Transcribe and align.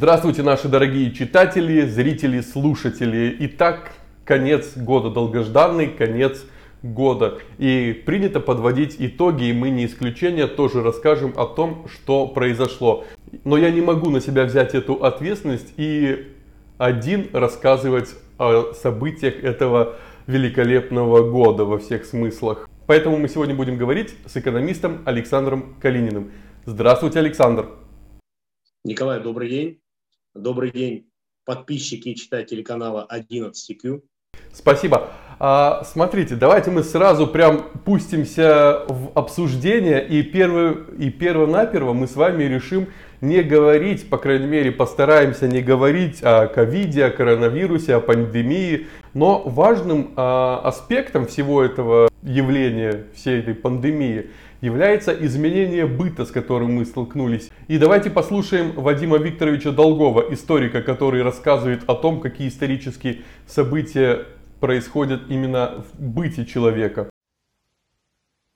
Здравствуйте, 0.00 0.44
наши 0.44 0.68
дорогие 0.68 1.10
читатели, 1.12 1.84
зрители, 1.84 2.40
слушатели. 2.40 3.34
Итак, 3.40 3.90
конец 4.24 4.76
года, 4.76 5.10
долгожданный 5.10 5.88
конец 5.88 6.44
года. 6.84 7.40
И 7.58 8.00
принято 8.06 8.38
подводить 8.38 8.94
итоги, 9.00 9.46
и 9.46 9.52
мы 9.52 9.70
не 9.70 9.86
исключение, 9.86 10.46
тоже 10.46 10.84
расскажем 10.84 11.34
о 11.36 11.46
том, 11.46 11.88
что 11.88 12.28
произошло. 12.28 13.06
Но 13.42 13.58
я 13.58 13.72
не 13.72 13.80
могу 13.80 14.08
на 14.10 14.20
себя 14.20 14.44
взять 14.44 14.72
эту 14.76 15.02
ответственность 15.02 15.74
и 15.76 16.28
один 16.78 17.30
рассказывать 17.32 18.14
о 18.38 18.74
событиях 18.74 19.42
этого 19.42 19.96
великолепного 20.28 21.28
года 21.28 21.64
во 21.64 21.78
всех 21.78 22.04
смыслах. 22.04 22.68
Поэтому 22.86 23.18
мы 23.18 23.28
сегодня 23.28 23.56
будем 23.56 23.76
говорить 23.76 24.14
с 24.26 24.36
экономистом 24.36 25.02
Александром 25.06 25.74
Калининым. 25.82 26.30
Здравствуйте, 26.66 27.18
Александр. 27.18 27.68
Николай, 28.84 29.20
добрый 29.20 29.50
день. 29.50 29.80
Добрый 30.34 30.70
день, 30.70 31.06
подписчики 31.46 32.10
и 32.10 32.14
читатели 32.14 32.62
канала 32.62 33.08
11Q. 33.10 34.02
Спасибо. 34.52 35.10
А, 35.40 35.82
смотрите, 35.84 36.36
давайте 36.36 36.70
мы 36.70 36.82
сразу 36.82 37.26
прям 37.26 37.70
пустимся 37.84 38.84
в 38.88 39.12
обсуждение 39.14 40.06
и, 40.06 40.22
первый, 40.22 40.76
и 40.98 41.10
перво-наперво 41.10 41.94
мы 41.94 42.06
с 42.06 42.14
вами 42.14 42.44
решим 42.44 42.88
не 43.20 43.42
говорить, 43.42 44.10
по 44.10 44.18
крайней 44.18 44.46
мере 44.46 44.70
постараемся 44.70 45.48
не 45.48 45.62
говорить 45.62 46.22
о 46.22 46.46
ковиде, 46.46 47.06
о 47.06 47.10
коронавирусе, 47.10 47.94
о 47.94 48.00
пандемии, 48.00 48.86
но 49.14 49.42
важным 49.44 50.12
а, 50.16 50.60
аспектом 50.62 51.26
всего 51.26 51.62
этого 51.62 52.10
явления, 52.22 53.06
всей 53.14 53.40
этой 53.40 53.54
пандемии– 53.54 54.30
является 54.60 55.12
изменение 55.12 55.86
быта, 55.86 56.24
с 56.24 56.30
которым 56.30 56.72
мы 56.74 56.84
столкнулись. 56.84 57.50
И 57.68 57.78
давайте 57.78 58.10
послушаем 58.10 58.72
Вадима 58.72 59.18
Викторовича 59.18 59.72
Долгова, 59.72 60.32
историка, 60.32 60.82
который 60.82 61.22
рассказывает 61.22 61.88
о 61.88 61.94
том, 61.94 62.20
какие 62.20 62.48
исторические 62.48 63.22
события 63.46 64.26
происходят 64.60 65.30
именно 65.30 65.84
в 65.92 66.00
быте 66.00 66.44
человека. 66.44 67.08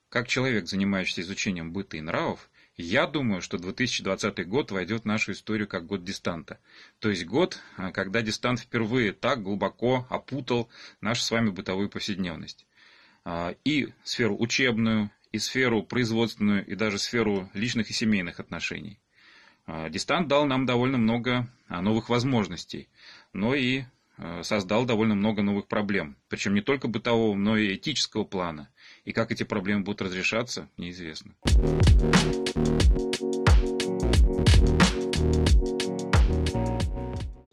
Как 0.08 0.28
человек, 0.28 0.68
занимающийся 0.68 1.22
изучением 1.22 1.72
быта 1.72 1.96
и 1.96 2.00
нравов, 2.00 2.50
я 2.76 3.06
думаю, 3.06 3.42
что 3.42 3.58
2020 3.58 4.46
год 4.48 4.70
войдет 4.70 5.02
в 5.02 5.06
нашу 5.06 5.32
историю 5.32 5.68
как 5.68 5.86
год 5.86 6.04
дистанта. 6.04 6.58
То 6.98 7.10
есть 7.10 7.26
год, 7.26 7.58
а, 7.76 7.92
когда 7.92 8.22
дистант 8.22 8.60
впервые 8.60 9.12
так 9.12 9.42
глубоко 9.42 10.06
опутал 10.10 10.68
нашу 11.00 11.22
с 11.22 11.30
вами 11.30 11.50
бытовую 11.50 11.88
повседневность. 11.88 12.66
А, 13.24 13.54
и 13.64 13.92
сферу 14.04 14.36
учебную, 14.38 15.10
и 15.32 15.38
сферу 15.38 15.82
производственную, 15.82 16.64
и 16.66 16.74
даже 16.74 16.98
сферу 16.98 17.48
личных 17.54 17.90
и 17.90 17.94
семейных 17.94 18.38
отношений. 18.38 19.00
А, 19.66 19.88
дистант 19.88 20.28
дал 20.28 20.44
нам 20.44 20.66
довольно 20.66 20.98
много 20.98 21.48
а, 21.68 21.80
новых 21.80 22.08
возможностей, 22.08 22.88
но 23.32 23.54
и 23.54 23.84
а, 24.18 24.42
создал 24.42 24.84
довольно 24.84 25.14
много 25.14 25.42
новых 25.42 25.68
проблем. 25.68 26.16
Причем 26.28 26.54
не 26.54 26.60
только 26.60 26.86
бытового, 26.86 27.34
но 27.34 27.56
и 27.56 27.76
этического 27.76 28.24
плана. 28.24 28.68
И 29.04 29.12
как 29.12 29.32
эти 29.32 29.42
проблемы 29.42 29.84
будут 29.84 30.02
разрешаться, 30.02 30.68
неизвестно. 30.76 31.34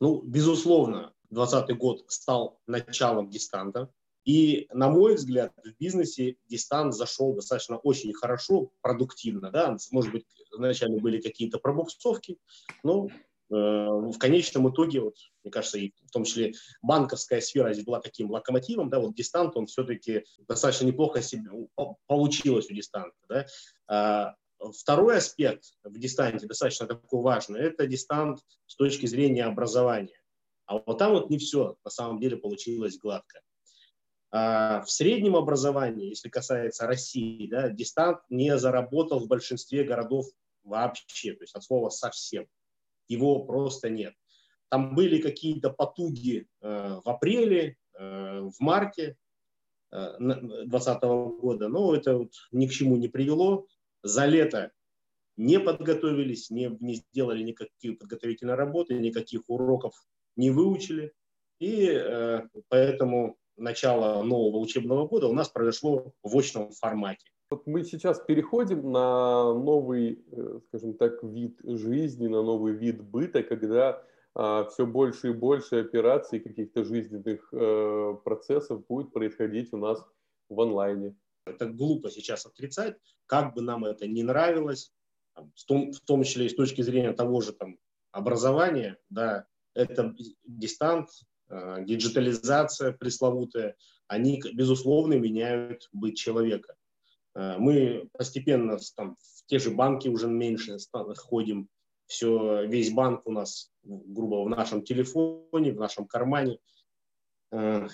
Ну, 0.01 0.21
безусловно, 0.23 1.13
2020 1.29 1.77
год 1.77 2.05
стал 2.07 2.59
началом 2.67 3.29
дистанта. 3.29 3.89
И, 4.25 4.67
на 4.73 4.89
мой 4.89 5.15
взгляд, 5.15 5.53
в 5.63 5.77
бизнесе 5.79 6.35
дистант 6.47 6.93
зашел 6.93 7.33
достаточно 7.33 7.77
очень 7.77 8.13
хорошо, 8.13 8.71
продуктивно. 8.81 9.51
Да? 9.51 9.75
Может 9.91 10.11
быть, 10.11 10.25
вначале 10.51 10.99
были 10.99 11.21
какие-то 11.21 11.57
пробуксовки, 11.57 12.37
но 12.83 13.07
э, 13.07 13.11
в 13.49 14.17
конечном 14.17 14.69
итоге, 14.71 15.01
вот, 15.01 15.15
мне 15.43 15.51
кажется, 15.51 15.77
и 15.77 15.93
в 16.05 16.11
том 16.11 16.25
числе 16.25 16.53
банковская 16.81 17.41
сфера 17.41 17.73
здесь 17.73 17.85
была 17.85 18.01
таким 18.01 18.29
локомотивом, 18.29 18.89
да, 18.89 18.99
вот 18.99 19.15
дистант, 19.15 19.55
он 19.55 19.67
все-таки 19.67 20.25
достаточно 20.47 20.85
неплохо 20.85 21.21
себе 21.21 21.49
получилось 22.05 22.69
у 22.69 22.73
дистанта. 22.73 23.17
Да? 23.29 23.45
А, 23.87 24.35
второй 24.73 25.17
аспект 25.17 25.63
в 25.83 25.97
дистанте 25.97 26.45
достаточно 26.45 26.87
такой 26.87 27.21
важный, 27.21 27.61
это 27.61 27.87
дистант 27.87 28.39
с 28.67 28.75
точки 28.75 29.05
зрения 29.05 29.45
образования. 29.45 30.21
А 30.65 30.77
вот 30.77 30.97
там 30.99 31.13
вот 31.13 31.29
не 31.29 31.37
все 31.37 31.77
на 31.83 31.89
самом 31.89 32.19
деле 32.19 32.37
получилось 32.37 32.99
гладко. 32.99 33.41
А 34.31 34.81
в 34.81 34.91
среднем 34.91 35.35
образовании, 35.35 36.09
если 36.09 36.29
касается 36.29 36.85
России, 36.85 37.47
да, 37.47 37.69
дистант 37.69 38.19
не 38.29 38.57
заработал 38.57 39.19
в 39.19 39.27
большинстве 39.27 39.83
городов 39.83 40.27
вообще, 40.63 41.33
то 41.33 41.43
есть 41.43 41.55
от 41.55 41.63
слова 41.63 41.89
совсем. 41.89 42.45
Его 43.07 43.43
просто 43.45 43.89
нет. 43.89 44.13
Там 44.69 44.93
были 44.93 45.19
какие-то 45.19 45.71
потуги 45.71 46.47
э, 46.61 46.99
в 47.03 47.09
апреле, 47.09 47.77
э, 47.97 48.39
в 48.41 48.59
марте 48.59 49.17
2020 49.91 50.97
э, 51.01 51.07
года, 51.41 51.67
но 51.67 51.95
это 51.95 52.17
вот 52.17 52.33
ни 52.51 52.67
к 52.67 52.71
чему 52.71 52.97
не 52.97 53.07
привело. 53.07 53.65
За 54.03 54.27
лето 54.27 54.71
не 55.37 55.59
подготовились, 55.59 56.51
не, 56.51 56.67
не 56.79 56.95
сделали 56.95 57.41
никакие 57.41 57.95
подготовительные 57.95 58.55
работы, 58.55 58.93
никаких 58.93 59.41
уроков 59.47 59.95
не 60.35 60.51
выучили. 60.51 61.13
И 61.59 61.87
э, 61.87 62.41
поэтому 62.67 63.38
начала 63.59 64.23
нового 64.23 64.57
учебного 64.57 65.07
года 65.07 65.27
у 65.27 65.33
нас 65.33 65.49
произошло 65.49 66.13
в 66.23 66.37
очном 66.37 66.71
формате. 66.71 67.29
Вот 67.51 67.65
мы 67.65 67.83
сейчас 67.83 68.19
переходим 68.19 68.91
на 68.91 69.53
новый, 69.53 70.23
э, 70.31 70.59
скажем 70.67 70.93
так, 70.93 71.23
вид 71.23 71.59
жизни, 71.63 72.27
на 72.27 72.43
новый 72.43 72.73
вид 72.73 73.01
быта, 73.01 73.41
когда 73.41 74.03
а, 74.35 74.65
все 74.65 74.85
больше 74.85 75.29
и 75.29 75.33
больше 75.33 75.81
операций, 75.81 76.39
каких-то 76.39 76.83
жизненных 76.83 77.49
э, 77.51 78.15
процессов 78.23 78.85
будет 78.87 79.11
происходить 79.11 79.73
у 79.73 79.77
нас 79.77 80.05
в 80.47 80.61
онлайне. 80.61 81.15
Это 81.45 81.65
глупо 81.65 82.11
сейчас 82.11 82.45
отрицать, 82.45 82.97
как 83.25 83.55
бы 83.55 83.61
нам 83.61 83.85
это 83.85 84.07
не 84.07 84.23
нравилось, 84.23 84.93
в 85.33 85.65
том, 85.65 85.91
в 85.91 85.99
том 86.01 86.23
числе 86.23 86.45
и 86.45 86.49
с 86.49 86.55
точки 86.55 86.81
зрения 86.83 87.13
того 87.13 87.41
же 87.41 87.53
там, 87.53 87.77
образования, 88.11 88.97
да, 89.09 89.47
это 89.73 90.15
дистант, 90.43 91.09
диджитализация 91.49 92.93
пресловутая, 92.93 93.75
они, 94.07 94.41
безусловно, 94.53 95.13
меняют 95.13 95.87
быть 95.91 96.17
человека. 96.17 96.75
Э, 97.35 97.57
мы 97.57 98.09
постепенно 98.17 98.77
там, 98.95 99.15
в 99.19 99.45
те 99.45 99.59
же 99.59 99.71
банки 99.71 100.07
уже 100.09 100.27
меньше 100.27 100.77
ходим, 101.17 101.69
все, 102.07 102.65
весь 102.65 102.91
банк 102.91 103.27
у 103.27 103.31
нас, 103.31 103.71
грубо, 103.83 104.43
в 104.43 104.49
нашем 104.49 104.83
телефоне, 104.83 105.73
в 105.73 105.79
нашем 105.79 106.07
кармане. 106.07 106.57
Э, 107.51 107.87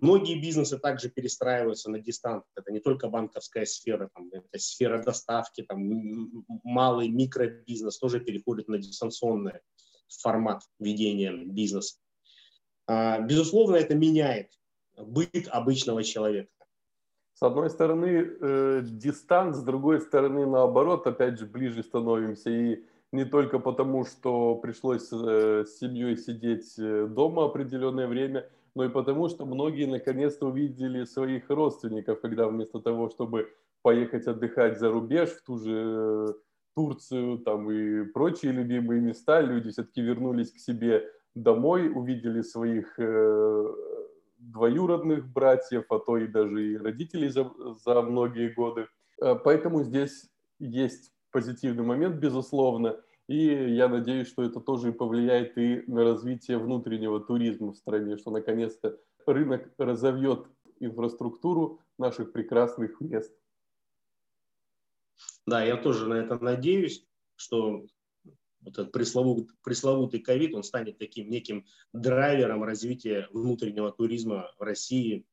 многие 0.00 0.40
бизнесы 0.40 0.78
также 0.78 1.10
перестраиваются 1.10 1.90
на 1.90 2.00
дистант. 2.00 2.44
Это 2.56 2.72
не 2.72 2.80
только 2.80 3.08
банковская 3.08 3.66
сфера, 3.66 4.08
там, 4.14 4.30
это 4.32 4.58
сфера 4.58 5.02
доставки, 5.02 5.62
там, 5.62 6.44
малый 6.64 7.08
микробизнес 7.08 7.98
тоже 7.98 8.20
переходит 8.20 8.68
на 8.68 8.78
дистанционный 8.78 9.60
формат 10.08 10.62
ведения 10.78 11.32
бизнеса. 11.32 11.98
А, 12.92 13.20
безусловно, 13.20 13.76
это 13.76 13.94
меняет 13.94 14.48
быт 14.98 15.46
обычного 15.48 16.02
человека. 16.02 16.50
С 17.34 17.42
одной 17.42 17.70
стороны, 17.70 18.06
э, 18.40 18.82
дистант, 18.82 19.54
с 19.54 19.62
другой 19.62 20.00
стороны, 20.00 20.44
наоборот, 20.44 21.06
опять 21.06 21.38
же, 21.38 21.46
ближе 21.46 21.84
становимся. 21.84 22.50
И 22.50 22.84
не 23.12 23.24
только 23.24 23.60
потому, 23.60 24.04
что 24.04 24.56
пришлось 24.56 25.08
э, 25.12 25.64
с 25.68 25.78
семьей 25.78 26.16
сидеть 26.16 26.74
э, 26.80 27.06
дома 27.06 27.44
определенное 27.44 28.08
время, 28.08 28.50
но 28.74 28.84
и 28.84 28.88
потому, 28.88 29.28
что 29.28 29.46
многие 29.46 29.86
наконец-то 29.86 30.48
увидели 30.48 31.04
своих 31.04 31.48
родственников, 31.48 32.20
когда 32.20 32.48
вместо 32.48 32.80
того, 32.80 33.08
чтобы 33.08 33.52
поехать 33.82 34.26
отдыхать 34.26 34.80
за 34.80 34.90
рубеж, 34.90 35.30
в 35.30 35.42
ту 35.44 35.58
же 35.58 35.72
э, 35.72 36.26
Турцию 36.74 37.38
там, 37.38 37.70
и 37.70 38.02
прочие 38.06 38.50
любимые 38.50 39.00
места, 39.00 39.40
люди 39.42 39.70
все-таки 39.70 40.02
вернулись 40.02 40.50
к 40.50 40.58
себе 40.58 41.08
домой, 41.34 41.90
увидели 41.90 42.42
своих 42.42 42.98
э, 42.98 43.74
двоюродных 44.38 45.28
братьев, 45.28 45.84
а 45.90 45.98
то 45.98 46.16
и 46.16 46.26
даже 46.26 46.72
и 46.72 46.76
родителей 46.76 47.28
за, 47.28 47.50
за 47.84 48.02
многие 48.02 48.52
годы. 48.52 48.88
Э, 49.20 49.34
поэтому 49.34 49.82
здесь 49.82 50.28
есть 50.58 51.12
позитивный 51.30 51.84
момент, 51.84 52.16
безусловно, 52.16 53.00
и 53.28 53.74
я 53.74 53.88
надеюсь, 53.88 54.26
что 54.26 54.42
это 54.42 54.60
тоже 54.60 54.92
повлияет 54.92 55.56
и 55.56 55.84
на 55.86 56.02
развитие 56.02 56.58
внутреннего 56.58 57.20
туризма 57.20 57.72
в 57.72 57.76
стране, 57.76 58.16
что 58.16 58.30
наконец-то 58.30 58.98
рынок 59.26 59.70
разовьет 59.78 60.46
инфраструктуру 60.80 61.80
наших 61.98 62.32
прекрасных 62.32 63.00
мест. 63.00 63.32
Да, 65.46 65.62
я 65.62 65.76
тоже 65.76 66.08
на 66.08 66.14
это 66.14 66.42
надеюсь, 66.42 67.06
что 67.36 67.84
вот 68.62 68.78
этот 68.78 68.92
пресловутый, 68.92 69.48
пресловутый 69.62 70.20
ковид, 70.20 70.54
он 70.54 70.62
станет 70.62 70.98
таким 70.98 71.30
неким 71.30 71.64
драйвером 71.92 72.62
развития 72.64 73.28
внутреннего 73.32 73.90
туризма 73.90 74.50
в 74.58 74.62
России, 74.62 75.24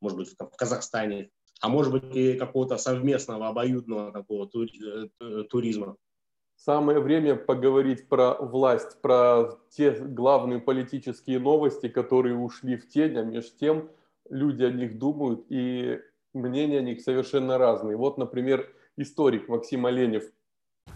может 0.00 0.18
быть, 0.18 0.34
в 0.38 0.56
Казахстане, 0.56 1.30
а 1.60 1.68
может 1.68 1.92
быть 1.92 2.14
и 2.14 2.34
какого-то 2.34 2.76
совместного 2.76 3.48
обоюдного 3.48 4.12
такого 4.12 4.48
э, 4.54 5.44
туризма. 5.44 5.96
Самое 6.56 7.00
время 7.00 7.36
поговорить 7.36 8.08
про 8.08 8.34
власть, 8.34 9.00
про 9.00 9.58
те 9.70 9.90
главные 9.92 10.60
политические 10.60 11.38
новости, 11.38 11.88
которые 11.88 12.36
ушли 12.36 12.76
в 12.76 12.88
тень, 12.88 13.16
а 13.18 13.24
между 13.24 13.56
тем 13.58 13.90
люди 14.30 14.62
о 14.62 14.70
них 14.70 14.98
думают, 14.98 15.46
и 15.48 16.00
мнения 16.32 16.78
о 16.78 16.82
них 16.82 17.00
совершенно 17.00 17.58
разные. 17.58 17.96
Вот, 17.96 18.18
например, 18.18 18.70
историк 18.96 19.48
Максим 19.48 19.86
Оленев. 19.86 20.24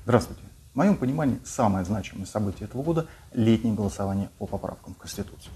Здравствуйте. 0.05 0.48
Моем 0.79 0.97
понимании 0.97 1.41
самое 1.45 1.85
значимое 1.85 2.25
событие 2.25 2.69
этого 2.69 2.85
года– 2.85 3.09
летнее 3.33 3.75
голосование 3.75 4.31
по 4.39 4.47
поправкам 4.47 4.95
в 4.95 4.99
Конституцию. 4.99 5.53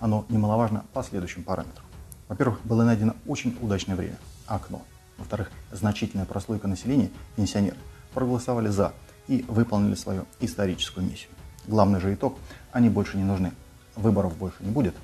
Оно 0.00 0.24
немаловажно 0.30 0.86
по 0.94 1.02
следующим 1.02 1.44
параметрам. 1.44 1.84
Во-первых, 2.28 2.64
было 2.64 2.82
найдено 2.82 3.14
очень 3.26 3.54
удачное 3.60 3.94
время– 3.94 4.16
окно. 4.46 4.80
Во-вторых, 5.18 5.50
значительная 5.70 6.24
прослойка 6.24 6.66
населения, 6.66 7.10
пенсионеры, 7.36 7.76
проголосовали 8.14 8.68
«за», 8.68 8.94
и 9.28 9.44
выполнили 9.48 9.96
свою 9.96 10.24
историческую 10.40 11.06
миссию. 11.06 11.28
Главный 11.66 12.00
же 12.00 12.14
итог– 12.14 12.38
они 12.72 12.88
больше 12.88 13.18
не 13.18 13.24
нужны. 13.24 13.52
Выборов 13.96 14.34
больше 14.38 14.56
не 14.60 14.70
будет. 14.70 14.94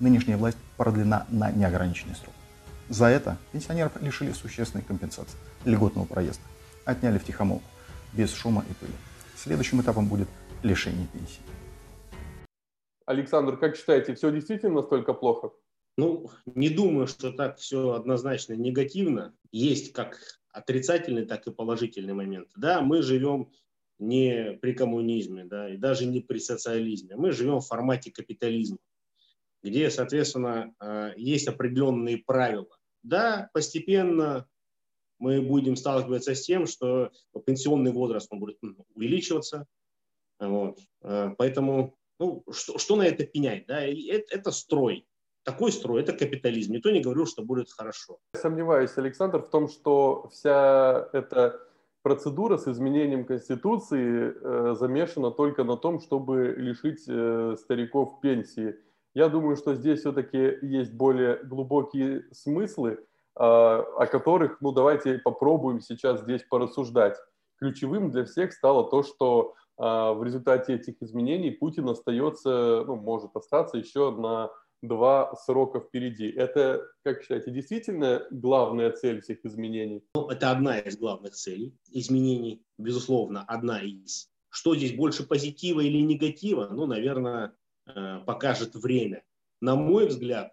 Нынешняя 0.00 0.36
власть 0.36 0.58
продлена 0.76 1.24
на 1.30 1.50
неограниченный 1.50 2.14
срок. 2.14 2.34
За 2.90 3.06
это 3.06 3.38
пенсионеров 3.52 3.92
лишили 4.02 4.32
существенной 4.32 4.84
компенсации, 4.84 5.38
льготного 5.64 6.04
проезда, 6.04 6.42
отняли 6.84 7.16
в 7.16 7.24
тихомолку, 7.24 7.64
без 8.12 8.32
шума 8.32 8.64
и 8.68 8.74
пыли. 8.74 8.92
Следующим 9.36 9.80
этапом 9.80 10.08
будет 10.08 10.28
лишение 10.62 11.06
пенсии. 11.12 11.40
Александр, 13.06 13.56
как 13.56 13.76
считаете, 13.76 14.14
все 14.14 14.30
действительно 14.30 14.82
настолько 14.82 15.14
плохо? 15.14 15.52
Ну, 15.96 16.30
не 16.46 16.68
думаю, 16.68 17.06
что 17.06 17.32
так 17.32 17.58
все 17.58 17.92
однозначно 17.92 18.52
негативно. 18.52 19.34
Есть 19.50 19.92
как 19.92 20.18
отрицательные, 20.52 21.24
так 21.24 21.46
и 21.46 21.50
положительные 21.50 22.14
моменты. 22.14 22.50
Да, 22.56 22.82
мы 22.82 23.02
живем 23.02 23.50
не 23.98 24.58
при 24.60 24.74
коммунизме, 24.74 25.44
да, 25.44 25.68
и 25.68 25.76
даже 25.76 26.06
не 26.06 26.20
при 26.20 26.38
социализме. 26.38 27.16
Мы 27.16 27.32
живем 27.32 27.60
в 27.60 27.66
формате 27.66 28.12
капитализма, 28.12 28.78
где, 29.62 29.90
соответственно, 29.90 30.74
э, 30.80 31.12
есть 31.16 31.48
определенные 31.48 32.18
правила. 32.18 32.68
Да, 33.02 33.50
постепенно 33.52 34.46
мы 35.18 35.40
будем 35.42 35.76
сталкиваться 35.76 36.34
с 36.34 36.42
тем, 36.42 36.66
что 36.66 37.10
пенсионный 37.46 37.92
возраст 37.92 38.32
он 38.32 38.40
будет 38.40 38.58
увеличиваться. 38.94 39.66
Вот. 40.38 40.78
Э, 41.02 41.34
поэтому 41.36 41.96
ну, 42.18 42.44
что, 42.50 42.78
что 42.78 42.96
на 42.96 43.02
это 43.02 43.24
пенять? 43.24 43.66
Да? 43.66 43.80
Это, 43.82 44.34
это 44.34 44.50
строй 44.50 45.06
такой 45.48 45.72
строй, 45.72 46.02
это 46.02 46.12
капитализм. 46.12 46.74
Никто 46.74 46.90
не 46.90 47.00
говорил, 47.00 47.26
что 47.26 47.42
будет 47.42 47.70
хорошо. 47.70 48.18
Я 48.34 48.40
сомневаюсь, 48.40 48.98
Александр, 48.98 49.40
в 49.40 49.48
том, 49.48 49.68
что 49.68 50.28
вся 50.30 51.08
эта 51.14 51.58
процедура 52.02 52.58
с 52.58 52.68
изменением 52.68 53.24
Конституции 53.24 54.34
э, 54.34 54.74
замешана 54.78 55.30
только 55.30 55.64
на 55.64 55.76
том, 55.76 56.00
чтобы 56.00 56.54
лишить 56.56 57.04
э, 57.08 57.56
стариков 57.58 58.20
пенсии. 58.20 58.76
Я 59.14 59.28
думаю, 59.28 59.56
что 59.56 59.74
здесь 59.74 60.00
все-таки 60.00 60.58
есть 60.60 60.92
более 60.92 61.42
глубокие 61.44 62.24
смыслы, 62.30 62.98
о 63.38 64.06
которых, 64.06 64.60
ну, 64.60 64.72
давайте 64.72 65.18
попробуем 65.18 65.80
сейчас 65.80 66.22
здесь 66.22 66.42
порассуждать. 66.42 67.16
Ключевым 67.58 68.10
для 68.10 68.24
всех 68.24 68.52
стало 68.52 68.88
то, 68.90 69.02
что 69.02 69.54
э, 69.78 69.82
в 69.82 70.22
результате 70.24 70.74
этих 70.74 71.02
изменений 71.02 71.50
Путин 71.50 71.88
остается, 71.88 72.84
ну, 72.86 72.96
может 72.96 73.34
остаться 73.36 73.78
еще 73.78 74.10
на 74.10 74.50
два 74.82 75.34
срока 75.36 75.80
впереди. 75.80 76.28
Это, 76.28 76.86
как 77.04 77.22
считаете, 77.22 77.50
действительно 77.50 78.26
главная 78.30 78.92
цель 78.92 79.20
всех 79.20 79.44
изменений? 79.44 80.04
Ну, 80.14 80.28
это 80.28 80.50
одна 80.50 80.78
из 80.78 80.96
главных 80.96 81.34
целей 81.34 81.76
изменений, 81.90 82.62
безусловно, 82.78 83.44
одна 83.46 83.80
из. 83.82 84.30
Что 84.50 84.74
здесь 84.74 84.94
больше 84.94 85.26
позитива 85.26 85.80
или 85.80 85.98
негатива, 85.98 86.68
ну, 86.70 86.86
наверное, 86.86 87.54
э, 87.86 88.20
покажет 88.24 88.74
время. 88.74 89.24
На 89.60 89.74
мой 89.74 90.06
взгляд, 90.06 90.52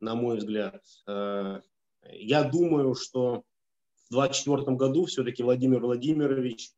на 0.00 0.14
мой 0.14 0.36
взгляд, 0.36 0.82
э, 1.06 1.60
я 2.10 2.44
думаю, 2.44 2.94
что 2.94 3.44
в 4.08 4.14
2024 4.14 4.76
году 4.76 5.04
все-таки 5.06 5.42
Владимир 5.42 5.80
Владимирович 5.80 6.70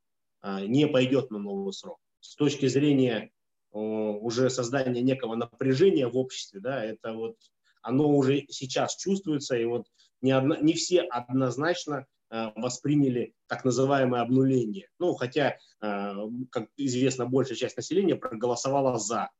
э, 0.43 0.67
не 0.67 0.87
пойдет 0.87 1.31
на 1.31 1.38
новый 1.38 1.73
срок. 1.73 1.99
С 2.21 2.37
точки 2.37 2.67
зрения 2.67 3.31
уже 3.73 4.50
создание 4.50 5.03
некого 5.03 5.35
напряжения 5.35 6.06
в 6.06 6.17
обществе, 6.17 6.61
да, 6.61 6.85
это 6.85 7.12
вот 7.12 7.37
оно 7.82 8.09
уже 8.09 8.47
сейчас 8.49 8.94
чувствуется, 8.94 9.56
и 9.56 9.65
вот 9.65 9.88
не, 10.23 10.31
одно, 10.31 10.55
не 10.55 10.75
все 10.75 11.00
однозначно 11.00 12.06
э, 12.31 12.53
восприняли 12.55 13.35
так 13.49 13.65
называемое 13.65 14.23
обнуление. 14.23 14.88
Ну, 15.00 15.15
хотя, 15.15 15.59
э, 15.82 16.15
как 16.50 16.69
известно, 16.77 17.27
большая 17.27 17.56
часть 17.56 17.77
населения 17.77 18.15
проголосовала 18.15 18.99
за. 18.99 19.31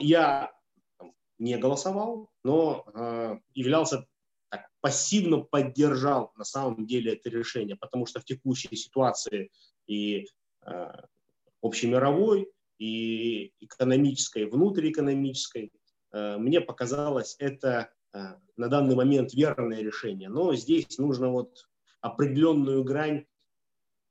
Я 0.00 0.52
не 1.38 1.56
голосовал, 1.56 2.28
но 2.44 3.40
являлся 3.54 4.06
пассивно 4.84 5.40
поддержал 5.40 6.32
на 6.36 6.44
самом 6.44 6.86
деле 6.86 7.14
это 7.14 7.30
решение, 7.30 7.74
потому 7.74 8.04
что 8.04 8.20
в 8.20 8.26
текущей 8.26 8.76
ситуации 8.76 9.50
и 9.86 10.26
э, 10.66 10.92
общемировой, 11.62 12.52
и 12.78 13.54
экономической, 13.60 14.44
внутриэкономической. 14.44 15.72
Э, 16.12 16.36
мне 16.36 16.60
показалось 16.60 17.34
это 17.38 17.94
э, 18.12 18.18
на 18.58 18.68
данный 18.68 18.94
момент 18.94 19.32
верное 19.32 19.80
решение. 19.80 20.28
Но 20.28 20.54
здесь 20.54 20.98
нужно 20.98 21.30
вот 21.30 21.66
определенную 22.02 22.84
грань 22.84 23.24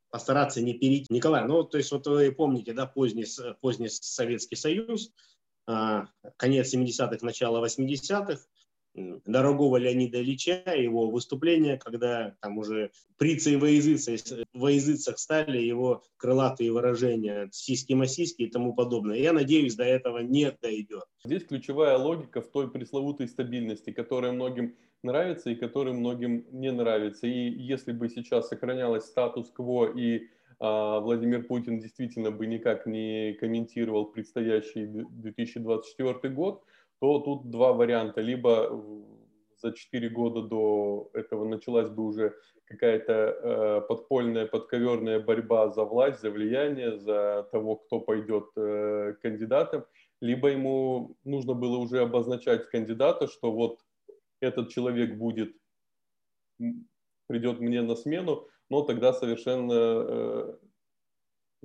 постараться 0.09 0.59
не 0.59 0.73
перейти. 0.73 1.13
Николай, 1.13 1.45
ну, 1.45 1.63
то 1.65 1.77
есть 1.77 1.91
вот 1.91 2.07
вы 2.07 2.31
помните, 2.31 2.73
да, 2.73 2.87
поздний, 2.87 3.27
поздний 3.61 3.89
Советский 3.89 4.55
Союз, 4.55 5.11
э, 5.67 6.01
конец 6.37 6.73
70-х, 6.73 7.19
начало 7.21 7.63
80-х, 7.63 8.41
дорогого 8.93 9.77
Леонида 9.77 10.21
Ильича, 10.21 10.63
его 10.75 11.09
выступление, 11.09 11.77
когда 11.77 12.35
там 12.41 12.57
уже 12.57 12.91
прицы 13.17 13.53
и 13.53 13.55
воязыцы, 13.55 14.17
воязыцах 14.53 15.17
стали 15.17 15.59
его 15.59 16.03
крылатые 16.17 16.71
выражения 16.71 17.49
сиськи-масиськи 17.51 18.43
и 18.43 18.49
тому 18.49 18.73
подобное. 18.73 19.17
Я 19.17 19.33
надеюсь, 19.33 19.75
до 19.75 19.83
этого 19.83 20.19
не 20.19 20.51
дойдет. 20.61 21.05
Здесь 21.25 21.45
ключевая 21.45 21.97
логика 21.97 22.41
в 22.41 22.49
той 22.49 22.69
пресловутой 22.69 23.27
стабильности, 23.27 23.91
которая 23.91 24.31
многим 24.31 24.75
нравится 25.01 25.49
и 25.49 25.55
которая 25.55 25.93
многим 25.93 26.45
не 26.51 26.71
нравится. 26.71 27.27
И 27.27 27.49
если 27.49 27.91
бы 27.91 28.09
сейчас 28.09 28.49
сохранялось 28.49 29.05
статус-кво 29.05 29.91
и 29.95 30.27
а, 30.59 30.99
Владимир 30.99 31.43
Путин 31.43 31.79
действительно 31.79 32.31
бы 32.31 32.45
никак 32.45 32.85
не 32.85 33.33
комментировал 33.33 34.05
предстоящий 34.05 34.85
2024 34.85 36.33
год, 36.33 36.63
то 37.03 37.19
тут 37.19 37.49
два 37.49 37.73
варианта. 37.73 38.21
Либо 38.21 38.81
за 39.57 39.73
4 39.73 40.09
года 40.09 40.41
до 40.41 41.09
этого 41.13 41.43
началась 41.43 41.89
бы 41.89 42.05
уже 42.05 42.33
какая-то 42.63 43.13
э, 43.13 43.81
подпольная, 43.89 44.45
подковерная 44.45 45.19
борьба 45.19 45.67
за 45.69 45.83
власть, 45.83 46.21
за 46.21 46.31
влияние, 46.31 46.97
за 46.97 47.45
того, 47.51 47.75
кто 47.75 47.99
пойдет 47.99 48.45
э, 48.55 49.15
кандидатом, 49.21 49.83
либо 50.21 50.47
ему 50.47 51.17
нужно 51.25 51.53
было 51.53 51.75
уже 51.75 51.99
обозначать 51.99 52.69
кандидата, 52.69 53.27
что 53.27 53.51
вот 53.51 53.79
этот 54.39 54.69
человек 54.69 55.17
будет, 55.17 55.57
придет 57.27 57.59
мне 57.59 57.81
на 57.81 57.95
смену, 57.95 58.47
но 58.69 58.81
тогда 58.81 59.11
совершенно 59.11 59.73
э, 59.73 60.55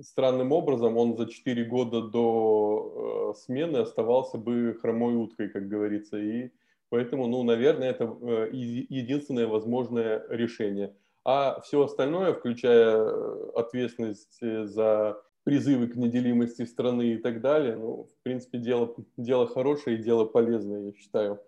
странным 0.01 0.51
образом 0.51 0.97
он 0.97 1.17
за 1.17 1.27
4 1.27 1.65
года 1.65 2.01
до 2.01 3.33
э, 3.33 3.39
смены 3.39 3.77
оставался 3.77 4.37
бы 4.37 4.77
хромой 4.81 5.15
уткой, 5.15 5.49
как 5.49 5.67
говорится. 5.67 6.17
И 6.17 6.51
поэтому, 6.89 7.27
ну, 7.27 7.43
наверное, 7.43 7.89
это 7.89 8.05
э, 8.21 8.49
единственное 8.51 9.47
возможное 9.47 10.23
решение. 10.29 10.95
А 11.25 11.59
все 11.61 11.83
остальное, 11.83 12.33
включая 12.33 12.97
э, 12.97 13.51
ответственность 13.55 14.39
за 14.41 15.21
призывы 15.43 15.87
к 15.87 15.95
неделимости 15.95 16.63
страны 16.65 17.13
и 17.13 17.17
так 17.17 17.41
далее, 17.41 17.75
ну, 17.75 18.03
в 18.03 18.23
принципе, 18.23 18.59
дело, 18.59 18.95
дело 19.17 19.47
хорошее 19.47 19.97
и 19.97 20.03
дело 20.03 20.25
полезное, 20.25 20.87
я 20.87 20.93
считаю. 20.93 21.39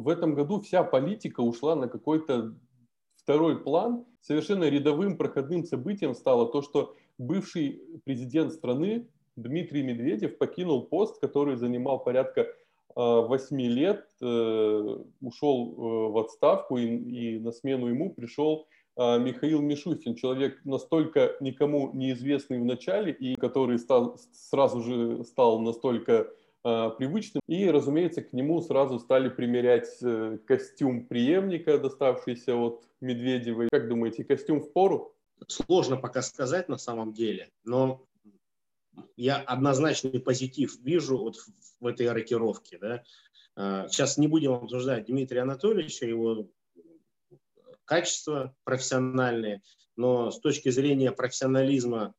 В 0.00 0.08
этом 0.08 0.34
году 0.34 0.60
вся 0.60 0.82
политика 0.82 1.40
ушла 1.40 1.76
на 1.76 1.88
какой-то 1.88 2.54
второй 3.16 3.62
план. 3.62 4.04
Совершенно 4.20 4.64
рядовым 4.64 5.16
проходным 5.16 5.64
событием 5.64 6.14
стало 6.14 6.50
то, 6.50 6.62
что 6.62 6.94
бывший 7.18 7.82
президент 8.04 8.52
страны 8.52 9.08
Дмитрий 9.36 9.82
Медведев 9.82 10.38
покинул 10.38 10.86
пост, 10.86 11.20
который 11.20 11.56
занимал 11.56 12.02
порядка 12.02 12.46
8 12.96 13.60
э, 13.60 13.66
лет, 13.68 14.06
э, 14.20 14.96
ушел 15.20 15.74
э, 15.74 16.12
в 16.12 16.18
отставку, 16.18 16.76
и, 16.76 16.86
и 16.86 17.38
на 17.38 17.52
смену 17.52 17.86
ему 17.88 18.12
пришел 18.12 18.66
Михаил 18.96 19.62
Мишустин, 19.62 20.14
человек 20.14 20.60
настолько 20.64 21.36
никому 21.40 21.90
неизвестный 21.94 22.58
в 22.58 22.64
начале, 22.64 23.12
и 23.12 23.34
который 23.34 23.78
стал, 23.78 24.18
сразу 24.32 24.82
же 24.82 25.24
стал 25.24 25.60
настолько 25.60 26.28
привычным. 26.62 27.40
И, 27.46 27.68
разумеется, 27.70 28.22
к 28.22 28.32
нему 28.32 28.60
сразу 28.60 28.98
стали 28.98 29.28
примерять 29.28 29.88
э, 30.02 30.38
костюм 30.46 31.06
преемника, 31.06 31.78
доставшийся 31.78 32.54
от 32.54 32.84
Медведевой. 33.00 33.68
Как 33.72 33.88
думаете, 33.88 34.24
костюм 34.24 34.60
в 34.60 34.72
пору? 34.72 35.14
Сложно 35.48 35.96
пока 35.96 36.20
сказать 36.20 36.68
на 36.68 36.76
самом 36.76 37.14
деле, 37.14 37.48
но 37.64 38.04
я 39.16 39.36
однозначный 39.38 40.20
позитив 40.20 40.78
вижу 40.80 41.16
вот 41.16 41.36
в 41.80 41.86
этой 41.86 42.10
рокировке. 42.12 42.78
Да? 42.78 43.02
Сейчас 43.88 44.18
не 44.18 44.28
будем 44.28 44.52
обсуждать 44.52 45.06
Дмитрия 45.06 45.42
Анатольевича, 45.42 46.04
его 46.06 46.46
качества 47.86 48.54
профессиональные, 48.64 49.62
но 49.96 50.30
с 50.30 50.38
точки 50.40 50.68
зрения 50.68 51.10
профессионализма 51.10 52.14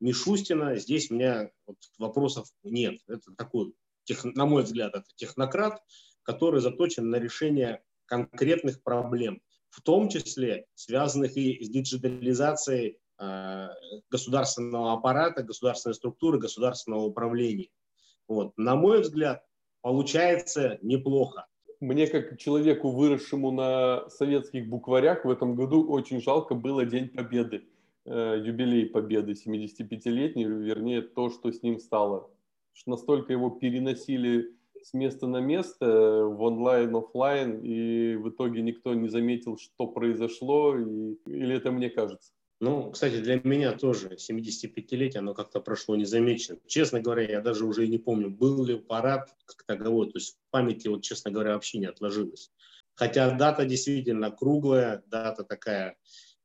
Мишустина 0.00 0.76
здесь 0.76 1.10
у 1.10 1.14
меня 1.14 1.50
вот 1.66 1.76
вопросов 1.98 2.48
нет. 2.62 2.98
Это 3.06 3.32
такой, 3.36 3.74
на 4.24 4.46
мой 4.46 4.62
взгляд, 4.62 4.94
это 4.94 5.06
технократ, 5.14 5.82
который 6.22 6.60
заточен 6.60 7.10
на 7.10 7.16
решение 7.16 7.82
конкретных 8.06 8.82
проблем, 8.82 9.42
в 9.68 9.82
том 9.82 10.08
числе 10.08 10.66
связанных 10.74 11.36
и 11.36 11.62
с 11.62 11.68
диджитализацией 11.68 12.98
э, 13.20 13.68
государственного 14.10 14.94
аппарата, 14.94 15.42
государственной 15.42 15.94
структуры, 15.94 16.38
государственного 16.38 17.02
управления. 17.02 17.68
Вот. 18.26 18.56
На 18.56 18.76
мой 18.76 19.02
взгляд, 19.02 19.44
получается 19.82 20.78
неплохо. 20.82 21.46
Мне, 21.80 22.06
как 22.06 22.38
человеку, 22.38 22.90
выросшему 22.90 23.52
на 23.52 24.08
советских 24.10 24.68
букварях, 24.68 25.24
в 25.24 25.30
этом 25.30 25.54
году 25.54 25.88
очень 25.88 26.20
жалко 26.20 26.54
было 26.54 26.84
День 26.84 27.08
Победы, 27.08 27.64
юбилей 28.06 28.86
Победы, 28.86 29.32
75-летний, 29.32 30.44
вернее, 30.44 31.02
то, 31.02 31.30
что 31.30 31.52
с 31.52 31.62
ним 31.62 31.78
стало. 31.78 32.30
Настолько 32.86 33.32
его 33.32 33.50
переносили 33.50 34.56
с 34.82 34.94
места 34.94 35.26
на 35.26 35.40
место, 35.40 35.84
э, 35.84 36.24
в 36.24 36.42
онлайн, 36.42 36.94
офлайн, 36.94 37.60
и 37.62 38.16
в 38.16 38.30
итоге 38.30 38.62
никто 38.62 38.94
не 38.94 39.08
заметил, 39.08 39.58
что 39.58 39.86
произошло, 39.86 40.76
и, 40.76 41.16
или 41.26 41.56
это 41.56 41.70
мне 41.70 41.90
кажется? 41.90 42.32
Ну, 42.60 42.90
кстати, 42.90 43.20
для 43.20 43.40
меня 43.42 43.72
тоже 43.72 44.16
75-летие, 44.16 45.18
оно 45.18 45.34
как-то 45.34 45.60
прошло 45.60 45.96
незамеченным. 45.96 46.60
Честно 46.66 47.00
говоря, 47.00 47.22
я 47.22 47.40
даже 47.40 47.64
уже 47.64 47.86
и 47.86 47.88
не 47.88 47.98
помню, 47.98 48.30
был 48.30 48.62
ли 48.64 48.76
парад 48.76 49.34
как 49.46 49.62
таковой. 49.64 50.10
То 50.10 50.18
есть 50.18 50.34
в 50.36 50.50
памяти, 50.50 50.88
вот, 50.88 51.02
честно 51.02 51.30
говоря, 51.30 51.54
вообще 51.54 51.78
не 51.78 51.86
отложилось. 51.86 52.50
Хотя 52.94 53.34
дата 53.34 53.64
действительно 53.64 54.30
круглая, 54.30 55.02
дата 55.06 55.42
такая 55.42 55.96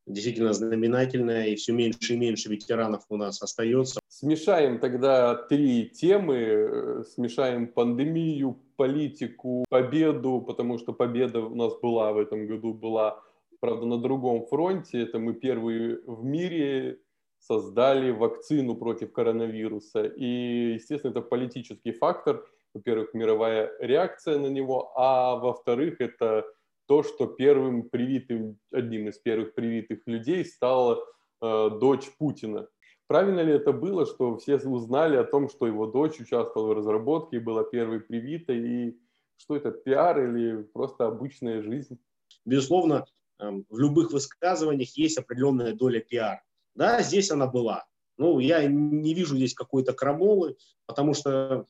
действительно 0.07 0.53
знаменательная, 0.53 1.47
и 1.47 1.55
все 1.55 1.73
меньше 1.73 2.13
и 2.13 2.17
меньше 2.17 2.49
ветеранов 2.49 3.03
у 3.09 3.17
нас 3.17 3.41
остается. 3.41 3.99
Смешаем 4.07 4.79
тогда 4.79 5.35
три 5.35 5.89
темы. 5.89 7.03
Смешаем 7.13 7.67
пандемию, 7.67 8.59
политику, 8.75 9.65
победу, 9.69 10.41
потому 10.41 10.77
что 10.77 10.93
победа 10.93 11.41
у 11.41 11.55
нас 11.55 11.73
была 11.81 12.13
в 12.13 12.19
этом 12.19 12.47
году, 12.47 12.73
была 12.73 13.21
правда, 13.59 13.85
на 13.85 13.97
другом 13.97 14.45
фронте. 14.45 15.01
Это 15.01 15.19
мы 15.19 15.33
первые 15.33 15.99
в 16.05 16.23
мире 16.23 16.99
создали 17.39 18.11
вакцину 18.11 18.75
против 18.75 19.11
коронавируса. 19.11 20.03
И, 20.03 20.73
естественно, 20.73 21.11
это 21.11 21.21
политический 21.21 21.91
фактор. 21.91 22.45
Во-первых, 22.73 23.13
мировая 23.13 23.71
реакция 23.79 24.37
на 24.37 24.47
него, 24.47 24.91
а 24.95 25.35
во-вторых, 25.37 26.01
это 26.01 26.45
то, 26.87 27.03
что 27.03 27.27
первым 27.27 27.89
привитым, 27.89 28.59
одним 28.71 29.09
из 29.09 29.17
первых 29.17 29.53
привитых 29.53 30.01
людей 30.05 30.45
стала 30.45 31.03
э, 31.41 31.69
дочь 31.79 32.09
Путина. 32.17 32.67
Правильно 33.07 33.41
ли 33.41 33.53
это 33.53 33.71
было, 33.71 34.05
что 34.05 34.37
все 34.37 34.57
узнали 34.57 35.15
о 35.15 35.23
том, 35.23 35.49
что 35.49 35.67
его 35.67 35.87
дочь 35.87 36.19
участвовала 36.19 36.69
в 36.69 36.77
разработке 36.77 37.37
и 37.37 37.39
была 37.39 37.63
первой 37.63 37.99
привитой, 37.99 38.59
и 38.59 38.99
что 39.37 39.55
это 39.55 39.71
пиар 39.71 40.23
или 40.23 40.63
просто 40.63 41.05
обычная 41.05 41.61
жизнь? 41.61 41.99
Безусловно, 42.45 43.05
Эм, 43.39 43.65
в 43.69 43.79
любых 43.79 44.11
высказываниях 44.11 44.95
есть 44.95 45.17
определенная 45.17 45.73
доля 45.73 45.99
пиар. 45.99 46.41
Да, 46.73 47.01
здесь 47.01 47.31
она 47.31 47.47
была. 47.47 47.85
Ну, 48.17 48.39
я 48.39 48.65
не 48.65 49.13
вижу 49.13 49.35
здесь 49.35 49.53
какой-то 49.53 49.93
крамолы, 49.93 50.55
потому 50.85 51.13
что, 51.13 51.65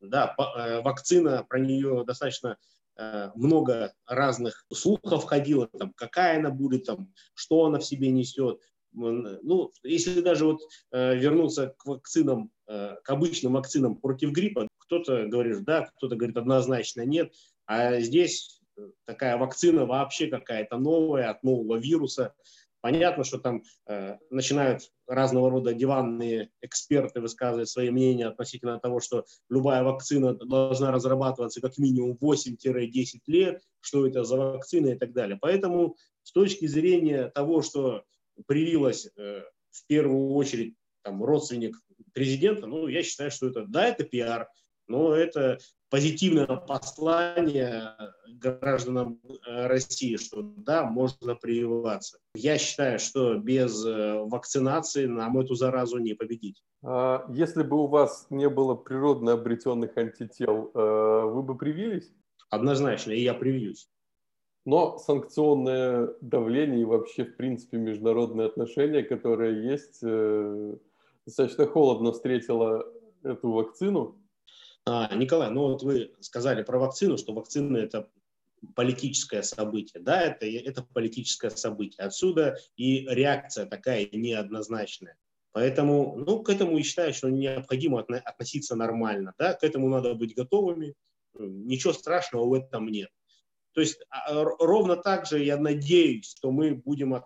да, 0.00 0.34
э, 0.38 0.80
вакцина, 0.80 1.44
про 1.46 1.58
нее 1.58 2.04
достаточно 2.06 2.56
много 3.34 3.94
разных 4.06 4.66
слухов 4.72 5.24
ходило, 5.24 5.68
там, 5.68 5.92
какая 5.94 6.38
она 6.38 6.50
будет, 6.50 6.84
там, 6.84 7.12
что 7.34 7.64
она 7.64 7.78
в 7.78 7.84
себе 7.84 8.10
несет. 8.10 8.60
Ну, 8.92 9.70
если 9.84 10.20
даже 10.20 10.46
вот 10.46 10.60
э, 10.90 11.16
вернуться 11.16 11.74
к 11.78 11.86
вакцинам, 11.86 12.50
к 12.66 13.04
обычным 13.06 13.52
вакцинам 13.52 13.96
против 13.96 14.32
гриппа, 14.32 14.68
кто-то 14.78 15.26
говорит 15.26 15.64
да, 15.64 15.86
кто-то 15.96 16.16
говорит 16.16 16.36
однозначно 16.36 17.04
нет, 17.04 17.32
а 17.66 18.00
здесь 18.00 18.60
такая 19.04 19.36
вакцина 19.36 19.86
вообще 19.86 20.26
какая-то 20.26 20.76
новая 20.76 21.30
от 21.30 21.42
нового 21.42 21.76
вируса. 21.76 22.34
Понятно, 22.80 23.24
что 23.24 23.38
там 23.38 23.62
э, 23.86 24.16
начинают 24.30 24.90
разного 25.06 25.50
рода 25.50 25.74
диванные 25.74 26.50
эксперты 26.62 27.20
высказывать 27.20 27.68
свои 27.68 27.90
мнения 27.90 28.26
относительно 28.26 28.80
того, 28.80 29.00
что 29.00 29.26
любая 29.50 29.82
вакцина 29.82 30.34
должна 30.34 30.90
разрабатываться 30.90 31.60
как 31.60 31.76
минимум 31.76 32.16
8-10 32.20 33.20
лет, 33.26 33.62
что 33.80 34.06
это 34.06 34.24
за 34.24 34.36
вакцина 34.36 34.88
и 34.88 34.98
так 34.98 35.12
далее. 35.12 35.38
Поэтому 35.40 35.96
с 36.22 36.32
точки 36.32 36.66
зрения 36.66 37.28
того, 37.28 37.60
что 37.60 38.04
привилась 38.46 39.10
э, 39.16 39.42
в 39.70 39.86
первую 39.86 40.30
очередь 40.32 40.74
там, 41.02 41.22
родственник 41.22 41.76
президента, 42.14 42.66
ну, 42.66 42.86
я 42.88 43.02
считаю, 43.02 43.30
что 43.30 43.48
это, 43.48 43.66
да, 43.66 43.88
это 43.88 44.04
пиар, 44.04 44.48
но 44.86 45.14
это 45.14 45.58
позитивное 45.90 46.46
послание 46.46 47.94
гражданам 48.40 49.20
э, 49.46 49.66
России, 49.66 50.16
что 50.16 50.42
да, 50.42 50.84
можно 50.84 51.34
прививаться. 51.34 52.18
Я 52.34 52.58
считаю, 52.58 52.98
что 52.98 53.36
без 53.36 53.84
э, 53.84 54.18
вакцинации 54.20 55.06
нам 55.06 55.38
эту 55.38 55.54
заразу 55.54 55.98
не 55.98 56.14
победить. 56.14 56.62
А 56.82 57.26
если 57.28 57.62
бы 57.62 57.76
у 57.76 57.86
вас 57.86 58.26
не 58.30 58.48
было 58.48 58.74
природно 58.74 59.32
обретенных 59.32 59.96
антител, 59.98 60.70
э, 60.72 61.22
вы 61.26 61.42
бы 61.42 61.58
привились? 61.58 62.10
Однозначно, 62.48 63.12
и 63.12 63.20
я 63.20 63.34
привьюсь. 63.34 63.88
Но 64.64 64.98
санкционное 64.98 66.10
давление 66.20 66.82
и 66.82 66.84
вообще, 66.84 67.24
в 67.24 67.36
принципе, 67.36 67.78
международные 67.78 68.46
отношения, 68.46 69.02
которые 69.02 69.64
есть, 69.66 70.02
достаточно 71.24 71.66
холодно 71.66 72.12
встретило 72.12 72.84
эту 73.22 73.52
вакцину. 73.52 74.19
А, 74.86 75.14
Николай, 75.14 75.50
ну 75.50 75.62
вот 75.68 75.82
вы 75.82 76.14
сказали 76.20 76.62
про 76.62 76.78
вакцину, 76.78 77.18
что 77.18 77.32
вакцина 77.32 77.76
это 77.76 78.08
политическое 78.74 79.42
событие. 79.42 80.02
Да, 80.02 80.20
это, 80.22 80.46
это 80.46 80.82
политическое 80.82 81.50
событие. 81.50 82.04
Отсюда 82.04 82.58
и 82.76 83.06
реакция 83.08 83.66
такая 83.66 84.08
неоднозначная. 84.12 85.16
Поэтому, 85.52 86.16
ну, 86.16 86.42
к 86.42 86.50
этому 86.50 86.76
я 86.76 86.84
считаю, 86.84 87.12
что 87.12 87.28
необходимо 87.28 88.00
относиться 88.00 88.76
нормально. 88.76 89.34
Да? 89.38 89.54
К 89.54 89.64
этому 89.64 89.88
надо 89.88 90.14
быть 90.14 90.34
готовыми. 90.34 90.94
Ничего 91.34 91.92
страшного 91.92 92.46
в 92.46 92.54
этом 92.54 92.88
нет. 92.88 93.10
То 93.72 93.80
есть 93.80 94.00
а, 94.10 94.42
ровно 94.42 94.96
так 94.96 95.26
же 95.26 95.42
я 95.42 95.56
надеюсь, 95.56 96.28
что 96.36 96.50
мы 96.50 96.74
будем 96.74 97.22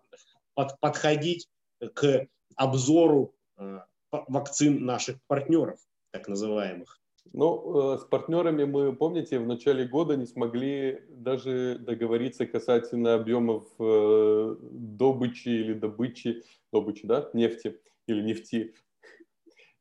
под, 0.55 0.79
подходить 0.81 1.49
к 1.95 2.27
обзору 2.55 3.35
э, 3.57 3.81
вакцин 4.11 4.85
наших 4.85 5.19
партнеров, 5.27 5.81
так 6.13 6.29
называемых. 6.29 7.01
Ну, 7.33 7.95
э, 7.95 7.99
с 7.99 8.05
партнерами 8.05 8.65
мы, 8.65 8.95
помните, 8.95 9.39
в 9.39 9.47
начале 9.47 9.87
года 9.87 10.17
не 10.17 10.27
смогли 10.27 11.01
даже 11.09 11.79
договориться 11.79 12.47
касательно 12.47 13.15
объемов 13.15 13.65
э, 13.79 14.57
добычи 14.61 15.49
или 15.49 15.75
добычи, 15.75 16.43
добычи, 16.73 17.07
да, 17.07 17.31
нефти 17.33 17.79
или 18.07 18.23
нефти. 18.23 18.75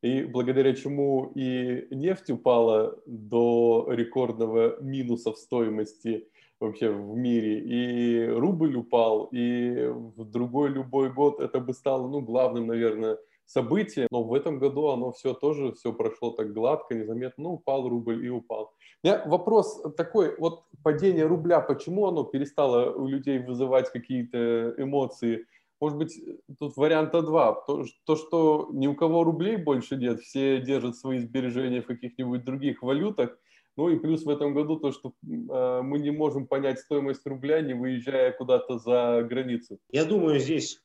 И 0.02 0.24
благодаря 0.24 0.74
чему 0.74 1.32
и 1.34 1.86
нефть 1.90 2.30
упала 2.30 2.98
до 3.06 3.86
рекордного 3.90 4.80
минуса 4.80 5.32
в 5.32 5.38
стоимости 5.38 6.28
вообще 6.60 6.90
в 6.90 7.16
мире, 7.16 7.60
и 7.60 8.26
рубль 8.26 8.76
упал, 8.76 9.28
и 9.32 9.86
в 9.86 10.24
другой 10.24 10.70
любой 10.70 11.12
год 11.12 11.40
это 11.40 11.60
бы 11.60 11.72
стало, 11.74 12.08
ну, 12.08 12.20
главным, 12.20 12.66
наверное, 12.66 13.18
событие, 13.46 14.06
но 14.10 14.22
в 14.22 14.32
этом 14.34 14.58
году 14.58 14.88
оно 14.88 15.12
все 15.12 15.34
тоже, 15.34 15.72
все 15.72 15.92
прошло 15.92 16.30
так 16.30 16.52
гладко, 16.52 16.94
незаметно, 16.94 17.44
ну, 17.44 17.52
упал 17.54 17.88
рубль 17.88 18.24
и 18.24 18.28
упал. 18.28 18.72
У 19.02 19.06
меня 19.06 19.22
вопрос 19.26 19.82
такой, 19.96 20.36
вот 20.38 20.64
падение 20.82 21.26
рубля, 21.26 21.60
почему 21.60 22.06
оно 22.06 22.24
перестало 22.24 22.92
у 22.92 23.06
людей 23.06 23.38
вызывать 23.38 23.90
какие-то 23.90 24.74
эмоции? 24.78 25.46
Может 25.80 25.98
быть, 25.98 26.20
тут 26.58 26.76
варианта 26.76 27.20
два. 27.20 27.52
То, 27.66 27.84
то, 28.06 28.16
что 28.16 28.70
ни 28.72 28.86
у 28.86 28.94
кого 28.94 29.24
рублей 29.24 29.56
больше 29.56 29.96
нет, 29.96 30.20
все 30.20 30.60
держат 30.60 30.96
свои 30.96 31.18
сбережения 31.18 31.82
в 31.82 31.86
каких-нибудь 31.86 32.44
других 32.44 32.82
валютах, 32.82 33.36
ну 33.76 33.88
и 33.88 33.98
плюс 33.98 34.24
в 34.24 34.30
этом 34.30 34.54
году 34.54 34.78
то, 34.78 34.92
что 34.92 35.12
э, 35.26 35.82
мы 35.82 35.98
не 35.98 36.10
можем 36.10 36.46
понять 36.46 36.78
стоимость 36.78 37.26
рубля, 37.26 37.60
не 37.60 37.74
выезжая 37.74 38.30
куда-то 38.32 38.78
за 38.78 39.26
границу. 39.28 39.78
Я 39.90 40.04
думаю, 40.04 40.38
здесь 40.38 40.80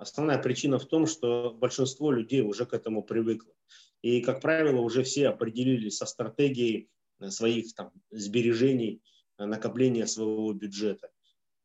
основная 0.00 0.38
причина 0.38 0.78
в 0.78 0.86
том, 0.86 1.06
что 1.06 1.52
большинство 1.52 2.10
людей 2.10 2.42
уже 2.42 2.66
к 2.66 2.74
этому 2.74 3.02
привыкло. 3.02 3.52
И, 4.02 4.20
как 4.20 4.40
правило, 4.40 4.80
уже 4.80 5.02
все 5.02 5.28
определились 5.28 5.96
со 5.96 6.06
стратегией 6.06 6.88
своих 7.28 7.74
там, 7.74 7.92
сбережений, 8.10 9.02
накопления 9.38 10.06
своего 10.06 10.52
бюджета. 10.52 11.10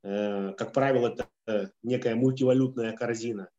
Как 0.01 0.71
правило, 0.73 1.15
это 1.45 1.71
некая 1.83 2.15
мультивалютная 2.15 2.93
корзина. 2.93 3.49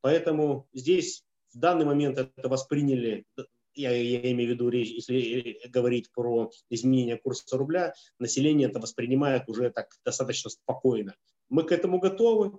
Поэтому 0.00 0.66
здесь 0.72 1.24
в 1.52 1.58
данный 1.58 1.84
момент 1.84 2.18
это 2.18 2.48
восприняли 2.48 3.26
я, 3.74 3.90
я 3.90 4.32
имею 4.32 4.50
в 4.50 4.52
виду, 4.52 4.70
если 4.70 5.58
говорить 5.68 6.10
про 6.12 6.50
изменение 6.68 7.16
курса 7.16 7.56
рубля, 7.56 7.94
население 8.18 8.68
это 8.68 8.80
воспринимает 8.80 9.48
уже 9.48 9.70
так 9.70 9.88
достаточно 10.04 10.50
спокойно. 10.50 11.14
Мы 11.48 11.64
к 11.64 11.72
этому 11.72 11.98
готовы. 11.98 12.58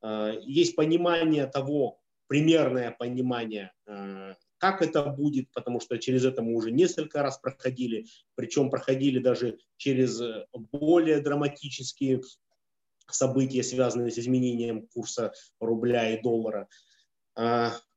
А, 0.00 0.32
есть 0.42 0.76
понимание 0.76 1.46
того, 1.46 2.00
примерное 2.26 2.90
понимание, 2.90 3.72
а, 3.86 4.34
как 4.58 4.82
это 4.82 5.04
будет, 5.06 5.50
потому 5.52 5.80
что 5.80 5.98
через 5.98 6.24
это 6.24 6.42
мы 6.42 6.54
уже 6.54 6.70
несколько 6.70 7.22
раз 7.22 7.38
проходили, 7.38 8.06
причем 8.34 8.70
проходили 8.70 9.18
даже 9.18 9.58
через 9.76 10.20
более 10.52 11.20
драматические 11.20 12.20
события, 13.10 13.62
связанные 13.62 14.10
с 14.10 14.18
изменением 14.18 14.86
курса 14.88 15.32
рубля 15.60 16.10
и 16.10 16.22
доллара. 16.22 16.68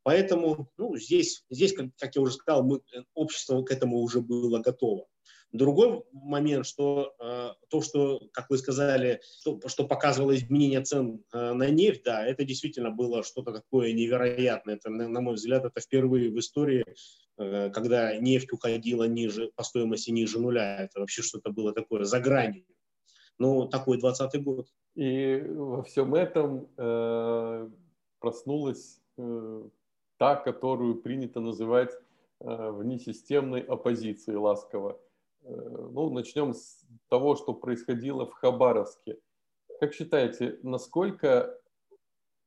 Поэтому 0.03 0.69
ну, 0.77 0.97
здесь, 0.97 1.45
здесь 1.49 1.73
как, 1.73 2.15
я 2.15 2.21
уже 2.21 2.33
сказал, 2.33 2.63
мы, 2.63 2.81
э, 2.93 3.03
общество 3.13 3.63
к 3.63 3.71
этому 3.71 3.99
уже 3.99 4.19
было 4.19 4.59
готово. 4.59 5.07
Другой 5.53 6.03
момент, 6.11 6.65
что 6.65 7.13
э, 7.19 7.49
то, 7.69 7.81
что, 7.83 8.21
как 8.33 8.49
вы 8.49 8.57
сказали, 8.57 9.21
что, 9.39 9.59
что 9.67 9.87
показывало 9.87 10.35
изменение 10.35 10.81
цен 10.81 11.23
э, 11.31 11.53
на 11.53 11.69
нефть, 11.69 12.01
да, 12.03 12.25
это 12.25 12.43
действительно 12.43 12.89
было 12.89 13.21
что-то 13.21 13.53
такое 13.53 13.93
невероятное. 13.93 14.77
Это, 14.77 14.89
на, 14.89 15.07
на 15.07 15.21
мой 15.21 15.35
взгляд, 15.35 15.63
это 15.63 15.79
впервые 15.79 16.31
в 16.31 16.39
истории, 16.39 16.83
э, 17.37 17.69
когда 17.69 18.17
нефть 18.17 18.51
уходила 18.51 19.03
ниже, 19.03 19.51
по 19.55 19.61
стоимости 19.61 20.09
ниже 20.09 20.39
нуля. 20.39 20.81
Это 20.81 20.99
вообще 20.99 21.21
что-то 21.21 21.51
было 21.51 21.71
такое 21.71 22.03
за 22.03 22.19
гранью. 22.19 22.65
Ну, 23.37 23.67
такой 23.67 23.99
20 23.99 24.43
год. 24.43 24.67
И 24.95 25.39
во 25.49 25.83
всем 25.83 26.15
этом 26.15 26.67
э, 26.77 27.69
проснулась 28.19 28.99
э, 29.17 29.63
та, 30.17 30.35
которую 30.35 30.95
принято 30.95 31.39
называть 31.39 31.91
э, 32.39 32.71
внесистемной 32.71 33.61
оппозицией 33.61 34.37
ласково. 34.37 34.99
Э, 35.43 35.49
ну, 35.91 36.09
начнем 36.09 36.53
с 36.53 36.85
того, 37.09 37.35
что 37.35 37.53
происходило 37.53 38.25
в 38.25 38.33
Хабаровске. 38.33 39.19
Как 39.79 39.93
считаете, 39.93 40.59
насколько 40.63 41.59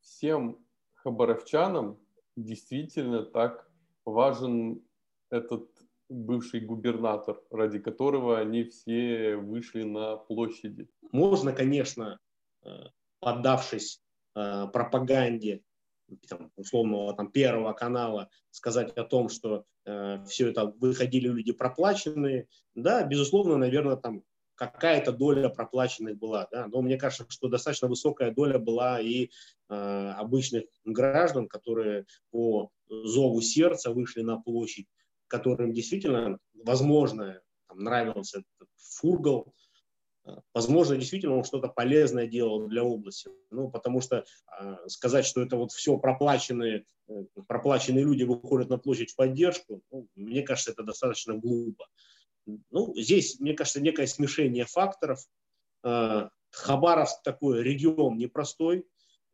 всем 0.00 0.64
хабаровчанам 0.94 1.98
действительно 2.36 3.22
так 3.22 3.70
важен 4.04 4.82
этот 5.30 5.68
бывший 6.08 6.60
губернатор, 6.60 7.42
ради 7.50 7.78
которого 7.78 8.38
они 8.38 8.64
все 8.64 9.36
вышли 9.36 9.82
на 9.82 10.16
площади? 10.16 10.88
Можно, 11.12 11.52
конечно, 11.52 12.18
э, 12.64 12.68
поддавшись 13.20 14.02
пропаганде 14.34 15.62
там, 16.28 16.52
условного 16.56 17.14
там, 17.14 17.30
первого 17.30 17.72
канала 17.72 18.28
сказать 18.50 18.92
о 18.92 19.04
том, 19.04 19.30
что 19.30 19.56
э, 19.56 19.75
все 20.26 20.50
это 20.50 20.66
выходили 20.66 21.28
люди 21.28 21.52
проплаченные, 21.52 22.48
да, 22.74 23.04
безусловно, 23.04 23.56
наверное, 23.56 23.96
там 23.96 24.22
какая-то 24.56 25.12
доля 25.12 25.48
проплаченных 25.48 26.18
была, 26.18 26.48
да, 26.50 26.66
но 26.66 26.82
мне 26.82 26.96
кажется, 26.96 27.26
что 27.28 27.48
достаточно 27.48 27.88
высокая 27.88 28.32
доля 28.32 28.58
была 28.58 29.00
и 29.00 29.30
э, 29.68 29.74
обычных 30.16 30.64
граждан, 30.84 31.46
которые 31.46 32.06
по 32.30 32.70
зову 32.88 33.40
сердца 33.42 33.92
вышли 33.92 34.22
на 34.22 34.40
площадь, 34.40 34.86
которым 35.28 35.72
действительно, 35.72 36.38
возможно, 36.54 37.40
там, 37.68 37.80
нравился 37.80 38.42
фургал, 38.76 39.54
Возможно, 40.54 40.96
действительно 40.96 41.36
он 41.36 41.44
что-то 41.44 41.68
полезное 41.68 42.26
делал 42.26 42.66
для 42.66 42.82
области. 42.82 43.30
Ну, 43.50 43.70
потому 43.70 44.00
что 44.00 44.24
э, 44.60 44.76
сказать, 44.86 45.26
что 45.26 45.42
это 45.42 45.56
вот 45.56 45.72
все 45.72 45.96
проплаченные, 45.98 46.84
э, 47.08 47.12
проплаченные 47.46 48.04
люди 48.04 48.24
выходят 48.24 48.68
на 48.68 48.78
площадь 48.78 49.12
в 49.12 49.16
поддержку, 49.16 49.82
ну, 49.90 50.08
мне 50.14 50.42
кажется, 50.42 50.72
это 50.72 50.82
достаточно 50.82 51.34
глупо. 51.34 51.86
Ну, 52.70 52.94
здесь, 52.96 53.40
мне 53.40 53.54
кажется, 53.54 53.80
некое 53.80 54.06
смешение 54.06 54.64
факторов. 54.64 55.20
Э, 55.84 56.28
Хабаровск 56.50 57.22
такой 57.22 57.62
регион 57.62 58.16
непростой, 58.16 58.86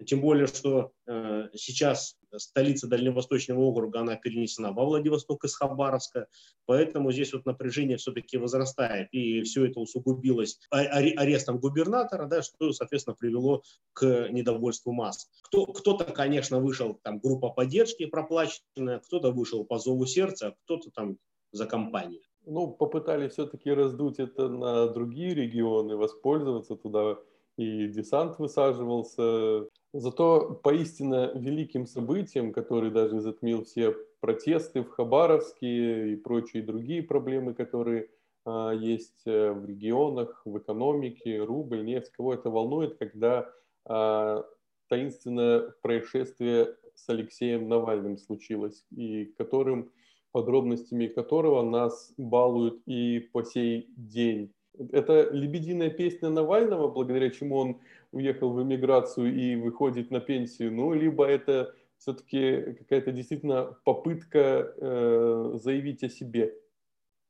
тем 0.04 0.20
более, 0.20 0.46
что 0.46 0.92
э, 1.06 1.48
сейчас 1.54 2.16
столица 2.36 2.86
Дальневосточного 2.86 3.60
округа, 3.60 4.00
она 4.00 4.16
перенесена 4.16 4.72
во 4.72 4.84
Владивосток 4.84 5.44
из 5.44 5.54
Хабаровска, 5.54 6.28
поэтому 6.66 7.12
здесь 7.12 7.32
вот 7.32 7.44
напряжение 7.46 7.96
все-таки 7.96 8.38
возрастает, 8.38 9.08
и 9.12 9.42
все 9.42 9.66
это 9.66 9.80
усугубилось 9.80 10.58
арестом 10.70 11.58
губернатора, 11.58 12.26
да, 12.26 12.42
что, 12.42 12.72
соответственно, 12.72 13.16
привело 13.16 13.62
к 13.92 14.28
недовольству 14.30 14.92
масс. 14.92 15.28
Кто, 15.42 15.66
кто-то, 15.66 16.04
конечно, 16.04 16.58
вышел, 16.58 16.98
там, 17.02 17.18
группа 17.18 17.50
поддержки 17.50 18.06
проплаченная, 18.06 19.00
кто-то 19.00 19.30
вышел 19.30 19.64
по 19.64 19.78
зову 19.78 20.06
сердца, 20.06 20.48
а 20.48 20.54
кто-то 20.64 20.90
там 20.90 21.18
за 21.52 21.66
компанию. 21.66 22.22
Ну, 22.44 22.68
попытались 22.68 23.32
все-таки 23.32 23.70
раздуть 23.70 24.18
это 24.18 24.48
на 24.48 24.88
другие 24.88 25.34
регионы, 25.34 25.96
воспользоваться 25.96 26.74
туда 26.74 27.18
и 27.56 27.86
десант 27.88 28.38
высаживался. 28.38 29.68
Зато 29.94 30.60
поистине 30.62 31.30
великим 31.34 31.86
событием, 31.86 32.52
который 32.52 32.90
даже 32.90 33.20
затмил 33.20 33.64
все 33.64 33.94
протесты 34.20 34.82
в 34.82 34.88
Хабаровске 34.88 36.12
и 36.12 36.16
прочие 36.16 36.62
другие 36.62 37.02
проблемы, 37.02 37.52
которые 37.52 38.08
а, 38.44 38.72
есть 38.72 39.22
э, 39.26 39.52
в 39.52 39.66
регионах, 39.66 40.42
в 40.46 40.58
экономике, 40.58 41.42
рубль, 41.42 41.84
нефть, 41.84 42.10
кого 42.12 42.32
это 42.32 42.48
волнует, 42.48 42.96
когда 42.96 43.50
а, 43.84 44.44
таинственное 44.88 45.74
происшествие 45.82 46.76
с 46.94 47.08
Алексеем 47.08 47.68
Навальным 47.68 48.16
случилось, 48.16 48.84
и 48.90 49.26
которым 49.36 49.90
подробностями 50.32 51.06
которого 51.06 51.62
нас 51.62 52.14
балуют 52.16 52.80
и 52.86 53.20
по 53.32 53.42
сей 53.42 53.92
день. 53.96 54.52
Это 54.90 55.28
лебединая 55.30 55.90
песня 55.90 56.30
Навального, 56.30 56.88
благодаря 56.88 57.30
чему 57.30 57.56
он 57.56 57.80
уехал 58.12 58.52
в 58.52 58.62
эмиграцию 58.62 59.34
и 59.34 59.56
выходит 59.56 60.10
на 60.10 60.20
пенсию, 60.20 60.72
ну, 60.72 60.92
либо 60.92 61.26
это 61.26 61.74
все-таки 61.98 62.74
какая-то 62.78 63.12
действительно 63.12 63.76
попытка 63.84 64.74
э, 64.76 65.52
заявить 65.54 66.02
о 66.02 66.08
себе. 66.08 66.54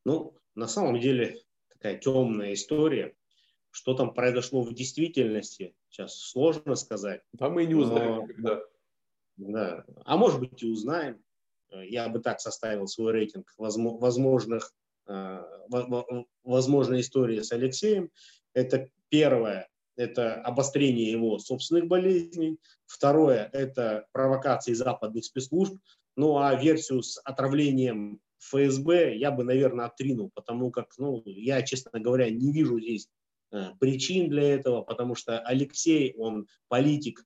Ну, 0.05 0.35
на 0.55 0.67
самом 0.67 0.99
деле, 0.99 1.41
такая 1.69 1.97
темная 1.97 2.53
история. 2.53 3.15
Что 3.71 3.95
там 3.95 4.13
произошло 4.13 4.61
в 4.61 4.71
действительности, 4.71 5.73
сейчас 5.89 6.15
сложно 6.15 6.75
сказать. 6.75 7.21
Да, 7.33 7.49
мы 7.49 7.65
не 7.65 7.73
узнаем 7.73 8.15
но, 8.15 8.21
никогда. 8.21 8.61
Да. 9.37 9.85
А 10.05 10.15
может 10.15 10.39
быть 10.39 10.61
и 10.61 10.67
узнаем. 10.67 11.23
Я 11.71 12.07
бы 12.07 12.19
так 12.19 12.39
составил 12.39 12.85
свой 12.85 13.13
рейтинг 13.13 13.51
возможных 13.57 14.75
Э, 15.05 15.43
возможной 16.43 17.01
истории 17.01 17.41
с 17.41 17.51
Алексеем. 17.51 18.09
Это 18.53 18.89
первое, 19.09 19.67
это 19.95 20.35
обострение 20.41 21.11
его 21.11 21.39
собственных 21.39 21.87
болезней. 21.87 22.57
Второе, 22.85 23.49
это 23.53 24.07
провокации 24.11 24.73
западных 24.73 25.25
спецслужб. 25.25 25.75
Ну 26.15 26.37
а 26.37 26.53
версию 26.55 27.01
с 27.01 27.19
отравлением 27.23 28.19
ФСБ 28.39 29.15
я 29.15 29.31
бы, 29.31 29.43
наверное, 29.43 29.85
отринул, 29.85 30.31
потому 30.33 30.71
как, 30.71 30.93
ну, 30.97 31.23
я, 31.25 31.61
честно 31.61 31.99
говоря, 31.99 32.29
не 32.29 32.51
вижу 32.51 32.79
здесь 32.79 33.07
э, 33.51 33.69
причин 33.79 34.29
для 34.29 34.43
этого, 34.43 34.81
потому 34.81 35.15
что 35.15 35.39
Алексей, 35.39 36.13
он 36.17 36.47
политик, 36.67 37.23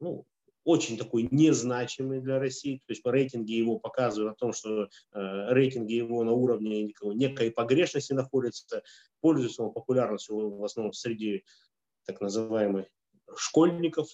ну, 0.00 0.24
очень 0.64 0.98
такой 0.98 1.28
незначимый 1.30 2.20
для 2.20 2.40
России, 2.40 2.78
то 2.78 2.90
есть 2.92 3.02
по 3.02 3.12
рейтинге 3.12 3.56
его 3.56 3.78
показывают 3.78 4.34
о 4.34 4.38
том, 4.38 4.52
что 4.52 4.84
э, 4.84 4.88
рейтинги 5.12 5.94
его 5.94 6.24
на 6.24 6.32
уровне 6.32 6.92
некой 7.02 7.52
погрешности 7.52 8.12
находятся, 8.12 8.82
пользуется 9.20 9.62
он 9.62 9.72
популярностью 9.72 10.56
в 10.56 10.64
основном 10.64 10.92
среди 10.92 11.44
так 12.06 12.20
называемых 12.20 12.86
школьников. 13.36 14.08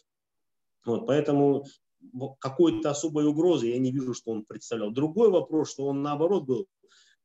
Вот, 0.84 1.06
поэтому 1.06 1.64
какой-то 2.40 2.90
особой 2.90 3.26
угрозы 3.26 3.68
я 3.68 3.78
не 3.78 3.92
вижу, 3.92 4.14
что 4.14 4.32
он 4.32 4.44
представлял. 4.44 4.90
Другой 4.90 5.30
вопрос, 5.30 5.70
что 5.70 5.86
он 5.86 6.02
наоборот 6.02 6.44
был 6.44 6.66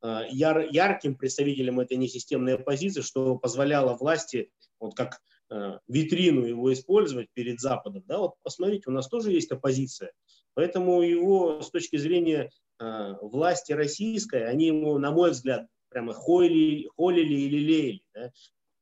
э, 0.04 0.24
яр, 0.30 0.68
ярким 0.70 1.16
представителем 1.16 1.80
этой 1.80 1.98
несистемной 1.98 2.56
оппозиции, 2.56 3.02
что 3.02 3.38
позволяло 3.38 3.98
власти, 3.98 4.52
вот 4.80 4.96
как 4.96 5.20
Э, 5.50 5.80
витрину 5.88 6.46
его 6.46 6.74
использовать 6.74 7.30
перед 7.34 7.62
Западом. 7.62 8.04
Да, 8.06 8.18
вот 8.18 8.34
посмотрите, 8.44 8.84
у 8.88 8.92
нас 8.92 9.08
тоже 9.08 9.32
есть 9.32 9.50
оппозиция. 9.52 10.12
Поэтому 10.56 11.02
его 11.02 11.62
с 11.62 11.72
точки 11.72 11.96
зрения 11.96 12.52
э, 12.80 13.14
власти 13.22 13.72
российской, 13.72 14.46
они 14.46 14.68
ему, 14.68 14.98
на 14.98 15.12
мой 15.12 15.32
взгляд, 15.32 15.68
прямо 15.88 16.14
холили, 16.14 16.90
холили 16.98 17.34
и 17.34 17.50
лелеяли. 17.50 18.02
Да. 18.14 18.32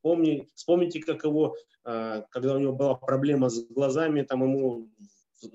Помни, 0.05 0.47
вспомните, 0.53 1.01
как 1.01 1.23
его, 1.23 1.55
э, 1.83 2.21
когда 2.29 2.53
у 2.53 2.59
него 2.59 2.73
была 2.73 2.93
проблема 2.93 3.49
с 3.49 3.65
глазами, 3.65 4.21
там 4.21 4.43
ему 4.43 4.87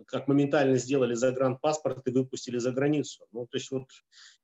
как 0.08 0.26
моментально 0.26 0.76
сделали 0.76 1.14
загранпаспорт 1.14 2.04
и 2.08 2.10
выпустили 2.10 2.58
за 2.58 2.72
границу. 2.72 3.24
Ну, 3.30 3.46
то 3.46 3.58
есть 3.58 3.70
вот 3.70 3.84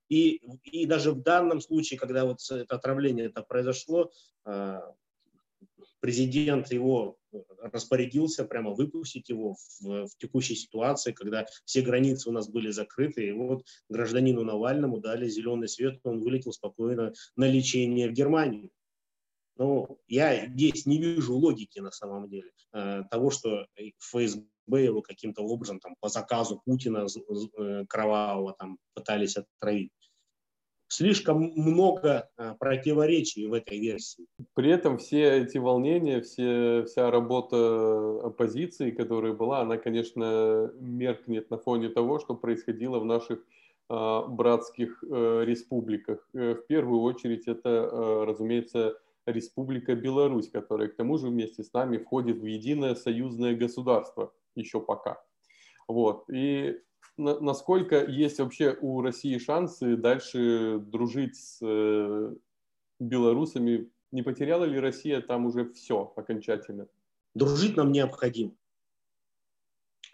и, 0.08 0.40
и 0.62 0.86
даже 0.86 1.10
в 1.10 1.22
данном 1.22 1.60
случае, 1.60 1.98
когда 1.98 2.24
вот 2.24 2.38
это 2.48 2.76
отравление 2.76 3.26
это 3.26 3.42
произошло, 3.42 4.12
а, 4.44 4.94
президент 5.98 6.70
его 6.70 7.18
распорядился 7.58 8.44
прямо 8.44 8.74
выпустить 8.74 9.28
его 9.28 9.56
в, 9.80 10.06
в 10.06 10.16
текущей 10.18 10.54
ситуации, 10.54 11.10
когда 11.10 11.46
все 11.64 11.82
границы 11.82 12.28
у 12.28 12.32
нас 12.32 12.48
были 12.48 12.70
закрыты, 12.70 13.26
и 13.26 13.32
вот 13.32 13.64
гражданину 13.88 14.44
Навальному 14.44 15.00
дали 15.00 15.28
зеленый 15.28 15.66
свет, 15.66 15.98
он 16.04 16.20
вылетел 16.20 16.52
спокойно 16.52 17.12
на 17.34 17.48
лечение 17.48 18.08
в 18.08 18.12
Германию. 18.12 18.70
Ну, 19.58 19.98
я 20.06 20.46
здесь 20.46 20.86
не 20.86 20.98
вижу 20.98 21.34
логики 21.34 21.78
на 21.78 21.90
самом 21.90 22.28
деле 22.28 22.50
э, 22.72 23.02
того, 23.10 23.30
что 23.30 23.66
ФСБ 23.98 24.44
его 24.68 25.00
каким-то 25.00 25.42
образом 25.42 25.80
там, 25.80 25.94
по 26.00 26.08
заказу 26.08 26.60
Путина 26.64 27.06
э, 27.06 27.84
кровавого 27.88 28.54
там, 28.58 28.78
пытались 28.94 29.36
отравить. 29.36 29.90
Слишком 30.88 31.52
много 31.56 32.28
э, 32.36 32.54
противоречий 32.58 33.46
в 33.46 33.54
этой 33.54 33.80
версии. 33.80 34.26
При 34.54 34.70
этом 34.70 34.98
все 34.98 35.42
эти 35.42 35.56
волнения, 35.56 36.20
все, 36.20 36.84
вся 36.84 37.10
работа 37.10 38.26
оппозиции, 38.26 38.90
которая 38.90 39.32
была, 39.32 39.60
она, 39.60 39.78
конечно, 39.78 40.70
меркнет 40.78 41.50
на 41.50 41.56
фоне 41.56 41.88
того, 41.88 42.18
что 42.18 42.34
происходило 42.34 42.98
в 42.98 43.04
наших 43.04 43.40
братских 43.88 45.00
республиках. 45.04 46.28
В 46.32 46.56
первую 46.66 47.02
очередь 47.02 47.46
это, 47.46 48.24
разумеется, 48.26 48.98
Республика 49.26 49.94
Беларусь, 49.94 50.48
которая 50.48 50.88
к 50.88 50.96
тому 50.96 51.18
же 51.18 51.28
вместе 51.28 51.64
с 51.64 51.72
нами 51.72 51.98
входит 51.98 52.38
в 52.38 52.44
единое 52.44 52.94
союзное 52.94 53.54
государство 53.54 54.32
еще 54.54 54.80
пока. 54.80 55.22
Вот. 55.88 56.28
И 56.30 56.80
на, 57.16 57.40
насколько 57.40 58.04
есть 58.04 58.38
вообще 58.38 58.76
у 58.80 59.00
России 59.02 59.38
шансы 59.38 59.96
дальше 59.96 60.78
дружить 60.78 61.36
с 61.36 61.58
э, 61.62 62.34
белорусами? 63.00 63.90
Не 64.12 64.22
потеряла 64.22 64.64
ли 64.64 64.78
Россия 64.78 65.20
там 65.20 65.46
уже 65.46 65.72
все 65.72 66.12
окончательно? 66.16 66.88
Дружить 67.34 67.76
нам 67.76 67.92
необходимо. 67.92 68.52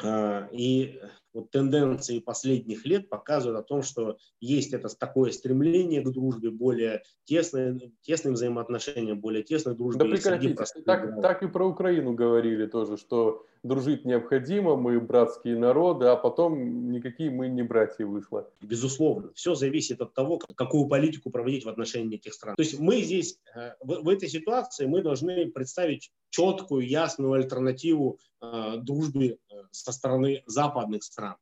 А, 0.02 0.48
и 0.52 1.00
вот 1.32 1.50
тенденции 1.50 2.18
последних 2.18 2.84
лет 2.86 3.08
показывают 3.08 3.60
о 3.60 3.62
том, 3.62 3.82
что 3.82 4.18
есть 4.40 4.72
это 4.72 4.88
такое 4.96 5.30
стремление 5.30 6.02
к 6.02 6.10
дружбе, 6.10 6.50
более 6.50 7.02
тесное, 7.24 7.78
тесным 8.02 8.34
взаимоотношениям, 8.34 9.20
более 9.20 9.42
тесной 9.42 9.74
дружбе. 9.74 10.04
Да 10.04 10.10
прекратите, 10.10 10.64
так, 10.84 11.20
так 11.20 11.42
и 11.42 11.48
про 11.48 11.66
Украину 11.68 12.12
говорили 12.14 12.66
тоже, 12.66 12.96
что 12.96 13.46
дружить 13.62 14.04
необходимо, 14.04 14.76
мы 14.76 15.00
братские 15.00 15.56
народы, 15.56 16.06
а 16.06 16.16
потом 16.16 16.90
никакие 16.90 17.30
мы 17.30 17.48
не 17.48 17.62
братья 17.62 18.04
вышло. 18.06 18.50
Безусловно, 18.60 19.30
все 19.34 19.54
зависит 19.54 20.00
от 20.00 20.14
того, 20.14 20.38
какую 20.38 20.86
политику 20.88 21.30
проводить 21.30 21.64
в 21.64 21.68
отношении 21.68 22.16
этих 22.16 22.34
стран. 22.34 22.56
То 22.56 22.62
есть 22.62 22.78
мы 22.78 23.00
здесь, 23.02 23.38
э, 23.54 23.74
в, 23.80 24.02
в 24.02 24.08
этой 24.08 24.28
ситуации, 24.28 24.86
мы 24.86 25.02
должны 25.02 25.50
представить 25.50 26.10
четкую, 26.30 26.86
ясную 26.88 27.34
альтернативу 27.34 28.18
э, 28.40 28.78
дружбе 28.78 29.38
со 29.70 29.92
стороны 29.92 30.42
западных 30.46 31.02
стран. 31.02 31.36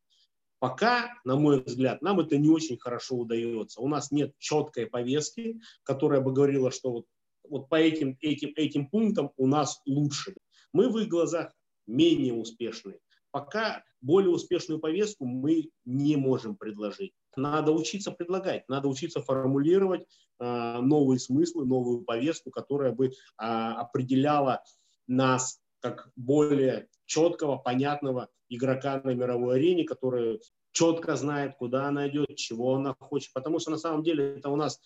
Пока, 0.61 1.15
на 1.25 1.37
мой 1.37 1.63
взгляд, 1.63 2.03
нам 2.03 2.21
это 2.21 2.37
не 2.37 2.51
очень 2.51 2.79
хорошо 2.79 3.17
удается. 3.17 3.81
У 3.81 3.89
нас 3.89 4.11
нет 4.11 4.35
четкой 4.39 4.87
повестки, 4.87 5.61
которая 5.85 6.21
бы 6.21 6.33
говорила, 6.33 6.71
что 6.71 6.93
вот, 6.93 7.07
вот 7.49 7.69
по 7.71 7.77
этим, 7.77 8.19
этим, 8.21 8.53
этим 8.57 8.87
пунктам 8.91 9.31
у 9.39 9.47
нас 9.47 9.81
лучше. 9.87 10.35
Мы 10.75 10.91
в 10.91 10.99
их 10.99 11.09
глазах 11.09 11.53
менее 11.87 12.35
успешны. 12.35 13.01
Пока 13.31 13.83
более 14.03 14.31
успешную 14.31 14.81
повестку 14.81 15.25
мы 15.25 15.71
не 15.87 16.17
можем 16.17 16.57
предложить. 16.57 17.15
Надо 17.37 17.73
учиться 17.73 18.11
предлагать, 18.11 18.69
надо 18.69 18.89
учиться 18.89 19.23
формулировать 19.23 20.03
э, 20.41 20.79
новые 20.81 21.21
смыслы, 21.21 21.65
новую 21.65 22.03
повестку, 22.03 22.51
которая 22.51 22.93
бы 22.93 23.07
э, 23.07 23.11
определяла 23.39 24.63
нас 25.07 25.61
как 25.81 26.11
более 26.17 26.89
четкого, 27.11 27.57
понятного 27.57 28.29
игрока 28.49 29.01
на 29.03 29.11
мировой 29.11 29.57
арене, 29.57 29.85
который 29.85 30.41
четко 30.71 31.17
знает, 31.17 31.57
куда 31.57 31.89
она 31.89 32.09
идет, 32.09 32.37
чего 32.37 32.77
она 32.77 32.95
хочет. 33.01 33.33
Потому 33.33 33.59
что 33.59 33.73
на 33.73 33.79
самом 33.79 34.05
деле 34.05 34.37
это 34.37 34.49
у 34.49 34.57
нас 34.57 34.81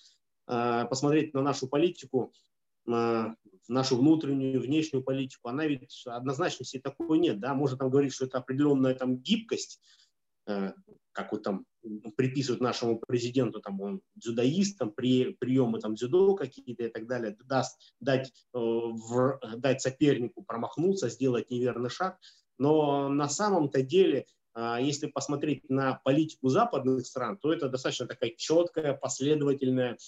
э, 0.48 0.86
посмотреть 0.88 1.34
на 1.34 1.42
нашу 1.42 1.68
политику, 1.68 2.32
нашу 2.86 3.96
внутреннюю, 3.96 4.60
внешнюю 4.60 5.02
политику, 5.02 5.48
она 5.48 5.66
ведь 5.66 6.02
однозначности 6.06 6.78
такой 6.78 7.18
нет, 7.18 7.40
да, 7.40 7.54
можно 7.54 7.78
там 7.78 7.88
говорить, 7.88 8.12
что 8.12 8.26
это 8.26 8.36
определенная 8.36 8.94
там 8.94 9.16
гибкость, 9.16 9.80
э, 10.46 10.72
как 11.12 11.32
вот 11.32 11.42
там 11.42 11.64
приписывают 12.16 12.60
нашему 12.60 12.98
президенту, 12.98 13.60
там 13.60 13.80
он 13.80 14.00
дзюдоист, 14.16 14.78
там 14.78 14.90
при, 14.90 15.32
приемы 15.34 15.80
там 15.80 15.94
дзюдо 15.94 16.34
какие-то 16.34 16.84
и 16.84 16.88
так 16.88 17.06
далее, 17.06 17.36
даст, 17.44 17.78
дать, 18.00 18.28
э, 18.54 18.58
в, 18.58 19.40
дать 19.56 19.80
сопернику 19.80 20.42
промахнуться, 20.42 21.08
сделать 21.08 21.50
неверный 21.50 21.90
шаг, 21.90 22.18
но 22.58 23.08
на 23.08 23.28
самом-то 23.28 23.82
деле 23.82 24.26
э, 24.54 24.78
если 24.80 25.06
посмотреть 25.06 25.68
на 25.68 26.00
политику 26.04 26.48
западных 26.48 27.06
стран, 27.06 27.38
то 27.38 27.52
это 27.52 27.68
достаточно 27.68 28.06
такая 28.06 28.32
четкая, 28.36 28.94
последовательная, 28.94 29.98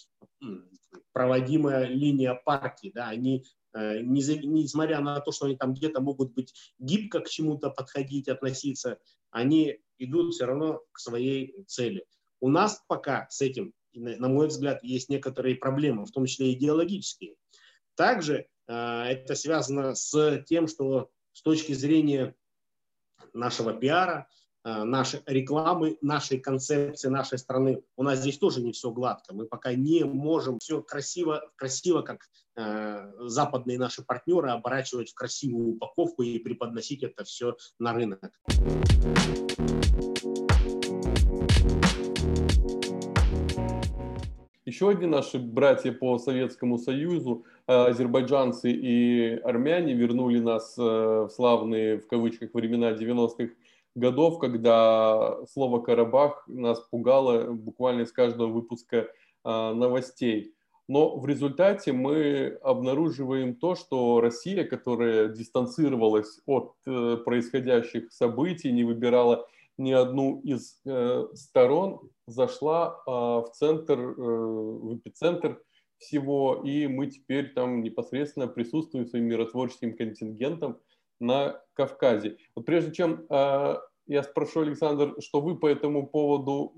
проводимая 1.13 1.87
линия 1.87 2.35
партии. 2.35 2.93
Да, 2.95 3.09
они, 3.09 3.45
э, 3.75 4.01
несмотря 4.01 5.01
на 5.01 5.21
то, 5.21 5.33
что 5.33 5.47
они 5.47 5.57
там 5.57 5.75
где-то 5.75 6.01
могут 6.01 6.33
быть 6.35 6.55
гибко 6.79 7.21
к 7.21 7.29
чему-то 7.29 7.71
подходить, 7.71 8.29
относиться, 8.29 8.99
они 9.31 9.79
идут 9.99 10.35
все 10.35 10.47
равно 10.47 10.83
к 10.93 10.99
своей 10.99 11.65
цели. 11.67 12.05
У 12.41 12.49
нас 12.49 12.83
пока 12.87 13.27
с 13.31 13.41
этим, 13.41 13.73
на 13.95 14.29
мой 14.29 14.49
взгляд, 14.49 14.83
есть 14.83 15.09
некоторые 15.09 15.57
проблемы, 15.57 16.05
в 16.05 16.11
том 16.11 16.27
числе 16.27 16.53
идеологические. 16.53 17.37
Также 17.95 18.47
э, 18.67 18.73
это 18.73 19.35
связано 19.35 19.95
с 19.95 20.43
тем, 20.47 20.69
что 20.69 21.11
с 21.33 21.43
точки 21.43 21.73
зрения 21.73 22.35
нашего 23.33 23.73
пиара, 23.73 24.29
нашей 24.67 25.21
рекламы, 25.27 25.97
нашей 26.01 26.41
концепции 26.41 27.09
нашей 27.09 27.39
страны. 27.39 27.83
У 27.97 28.03
нас 28.03 28.19
здесь 28.19 28.39
тоже 28.39 28.61
не 28.63 28.73
все 28.73 28.91
гладко. 28.91 29.33
Мы 29.33 29.47
пока 29.47 29.75
не 29.75 30.05
можем 30.05 30.59
все 30.59 30.83
красиво, 30.83 31.49
красиво 31.55 32.03
как 32.03 32.29
э, 32.57 33.13
западные 33.21 33.79
наши 33.79 34.03
партнеры, 34.03 34.51
оборачивать 34.51 35.11
в 35.11 35.15
красивую 35.15 35.75
упаковку 35.75 36.23
и 36.23 36.39
преподносить 36.41 37.05
это 37.05 37.23
все 37.23 37.57
на 37.79 37.93
рынок. 37.93 38.33
Еще 44.65 44.91
одни 44.91 45.07
наши 45.07 45.39
братья 45.39 45.93
по 45.93 46.19
Советскому 46.19 46.77
Союзу, 46.77 47.45
э, 47.69 47.73
азербайджанцы 47.73 48.73
и 48.73 49.37
армяне, 49.45 49.95
вернули 49.95 50.41
нас 50.41 50.77
э, 50.77 50.83
в 50.83 51.29
славные, 51.31 52.01
в 52.01 52.09
кавычках, 52.09 52.53
времена 52.53 52.91
90-х 52.91 53.55
годов, 53.97 54.39
когда 54.39 55.45
слово 55.47 55.81
«Карабах» 55.81 56.45
нас 56.47 56.81
пугало 56.91 57.51
буквально 57.53 58.03
из 58.03 58.13
каждого 58.13 58.49
выпуска 58.49 59.09
а, 59.43 59.75
новостей. 59.75 60.55
Но 60.89 61.19
в 61.19 61.27
результате 61.27 61.93
мы 61.93 62.59
обнаруживаем 62.63 63.57
то, 63.57 63.75
что 63.75 64.21
Россия, 64.21 64.65
которая 64.65 65.29
дистанцировалась 65.29 66.41
от 66.47 66.75
э, 66.87 67.17
происходящих 67.25 68.13
событий, 68.13 68.71
не 68.71 68.85
выбирала 68.85 69.49
ни 69.79 69.91
одну 69.91 70.41
из 70.45 70.81
э, 70.85 71.27
сторон, 71.35 72.09
зашла 72.29 73.03
э, 73.05 73.11
в 73.11 73.51
центр, 73.53 73.99
э, 73.99 74.13
в 74.15 74.97
эпицентр 74.97 75.61
всего, 75.99 76.63
и 76.65 76.87
мы 76.87 77.09
теперь 77.09 77.53
там 77.53 77.83
непосредственно 77.83 78.47
присутствуем 78.47 79.07
своим 79.07 79.25
миротворческим 79.25 79.97
контингентом 79.97 80.79
на 81.21 81.61
Кавказе. 81.75 82.37
Вот 82.55 82.65
прежде 82.67 82.93
чем 82.93 83.27
э, 83.29 83.77
я 84.07 84.23
спрошу, 84.23 84.61
Александр, 84.61 85.15
что 85.21 85.41
вы 85.41 85.57
по 85.57 85.67
этому 85.67 86.07
поводу 86.07 86.73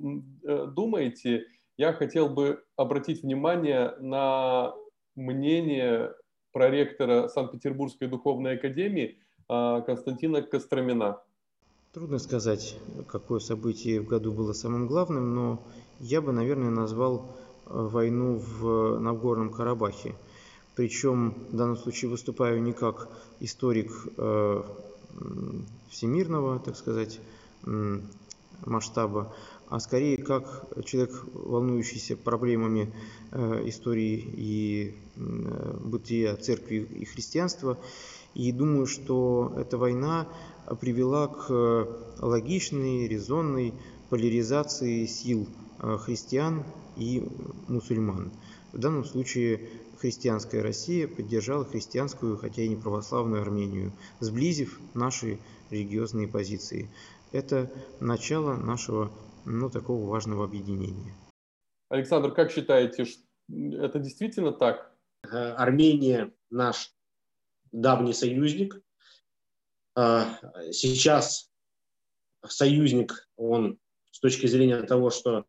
э, 0.44 0.66
думаете, 0.66 1.46
я 1.76 1.92
хотел 1.92 2.28
бы 2.28 2.64
обратить 2.76 3.22
внимание 3.22 3.94
на 4.00 4.74
мнение 5.14 6.14
проректора 6.52 7.28
Санкт-Петербургской 7.28 8.08
духовной 8.08 8.54
академии 8.56 9.18
э, 9.48 9.82
Константина 9.86 10.42
Костромина. 10.42 11.20
Трудно 11.92 12.18
сказать, 12.18 12.76
какое 13.08 13.40
событие 13.40 14.00
в 14.00 14.06
году 14.06 14.32
было 14.32 14.52
самым 14.52 14.86
главным, 14.86 15.34
но 15.34 15.62
я 16.00 16.20
бы, 16.20 16.32
наверное, 16.32 16.70
назвал 16.70 17.26
войну 17.66 18.36
в 18.38 18.98
Нагорном 18.98 19.50
Карабахе. 19.50 20.14
Причем 20.78 21.34
в 21.50 21.56
данном 21.56 21.76
случае 21.76 22.08
выступаю 22.08 22.62
не 22.62 22.72
как 22.72 23.08
историк 23.40 23.90
э, 24.16 24.62
всемирного, 25.90 26.60
так 26.60 26.76
сказать, 26.76 27.18
масштаба, 28.64 29.34
а 29.68 29.80
скорее 29.80 30.18
как 30.18 30.68
человек, 30.84 31.24
волнующийся 31.34 32.16
проблемами 32.16 32.94
э, 33.32 33.62
истории 33.66 34.24
и 34.36 34.94
бытия 35.16 36.36
церкви 36.36 36.86
и 36.94 37.04
христианства. 37.04 37.76
И 38.34 38.52
думаю, 38.52 38.86
что 38.86 39.52
эта 39.56 39.78
война 39.78 40.28
привела 40.80 41.26
к 41.26 41.88
логичной, 42.20 43.08
резонной 43.08 43.74
поляризации 44.10 45.06
сил 45.06 45.48
христиан 45.80 46.62
и 46.96 47.28
мусульман. 47.66 48.30
В 48.72 48.78
данном 48.78 49.04
случае 49.04 49.68
христианская 49.98 50.62
Россия 50.62 51.08
поддержала 51.08 51.64
христианскую, 51.64 52.36
хотя 52.36 52.62
и 52.62 52.68
не 52.68 52.76
православную 52.76 53.42
Армению, 53.42 53.92
сблизив 54.20 54.78
наши 54.94 55.38
религиозные 55.70 56.28
позиции. 56.28 56.90
Это 57.32 57.70
начало 58.00 58.56
нашего 58.56 59.10
ну, 59.44 59.70
такого 59.70 60.08
важного 60.08 60.44
объединения. 60.44 61.14
Александр, 61.88 62.32
как 62.32 62.50
считаете, 62.50 63.06
это 63.48 63.98
действительно 63.98 64.52
так? 64.52 64.94
Э, 65.24 65.52
Армения 65.52 66.32
наш 66.50 66.94
давний 67.72 68.12
союзник. 68.12 68.80
Э, 69.96 70.24
сейчас 70.72 71.50
союзник, 72.46 73.28
он 73.36 73.78
с 74.10 74.20
точки 74.20 74.46
зрения 74.46 74.82
того, 74.82 75.10
что 75.10 75.38
э, 75.38 75.42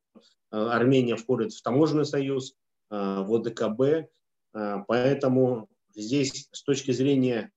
Армения 0.51 1.15
входит 1.15 1.53
в 1.53 1.61
таможенный 1.61 2.05
союз, 2.05 2.55
в 2.91 3.35
ОДКБ, 3.35 4.09
поэтому 4.51 5.69
здесь 5.93 6.49
с 6.51 6.63
точки 6.63 6.91
зрения 6.91 7.51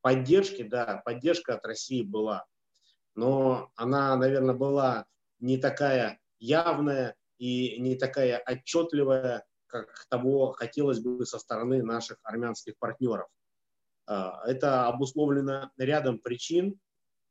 поддержки, 0.00 0.62
да, 0.62 1.02
поддержка 1.04 1.54
от 1.54 1.64
России 1.66 2.02
была, 2.02 2.46
но 3.14 3.70
она, 3.76 4.16
наверное, 4.16 4.54
была 4.54 5.06
не 5.40 5.58
такая 5.58 6.20
явная 6.38 7.16
и 7.38 7.80
не 7.80 7.96
такая 7.96 8.38
отчетливая, 8.38 9.44
как 9.66 10.06
того 10.08 10.52
хотелось 10.52 11.00
бы 11.00 11.26
со 11.26 11.38
стороны 11.38 11.82
наших 11.82 12.18
армянских 12.22 12.78
партнеров. 12.78 13.28
А, 14.06 14.40
это 14.46 14.86
обусловлено 14.86 15.70
рядом 15.76 16.18
причин, 16.18 16.78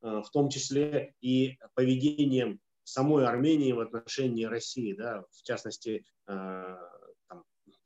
а, 0.01 0.21
в 0.21 0.29
том 0.29 0.49
числе 0.49 1.15
и 1.21 1.57
поведением 1.73 2.59
самой 2.83 3.25
Армении 3.25 3.73
в 3.73 3.79
отношении 3.81 4.45
России, 4.45 4.93
да, 4.93 5.23
в 5.31 5.43
частности, 5.43 6.05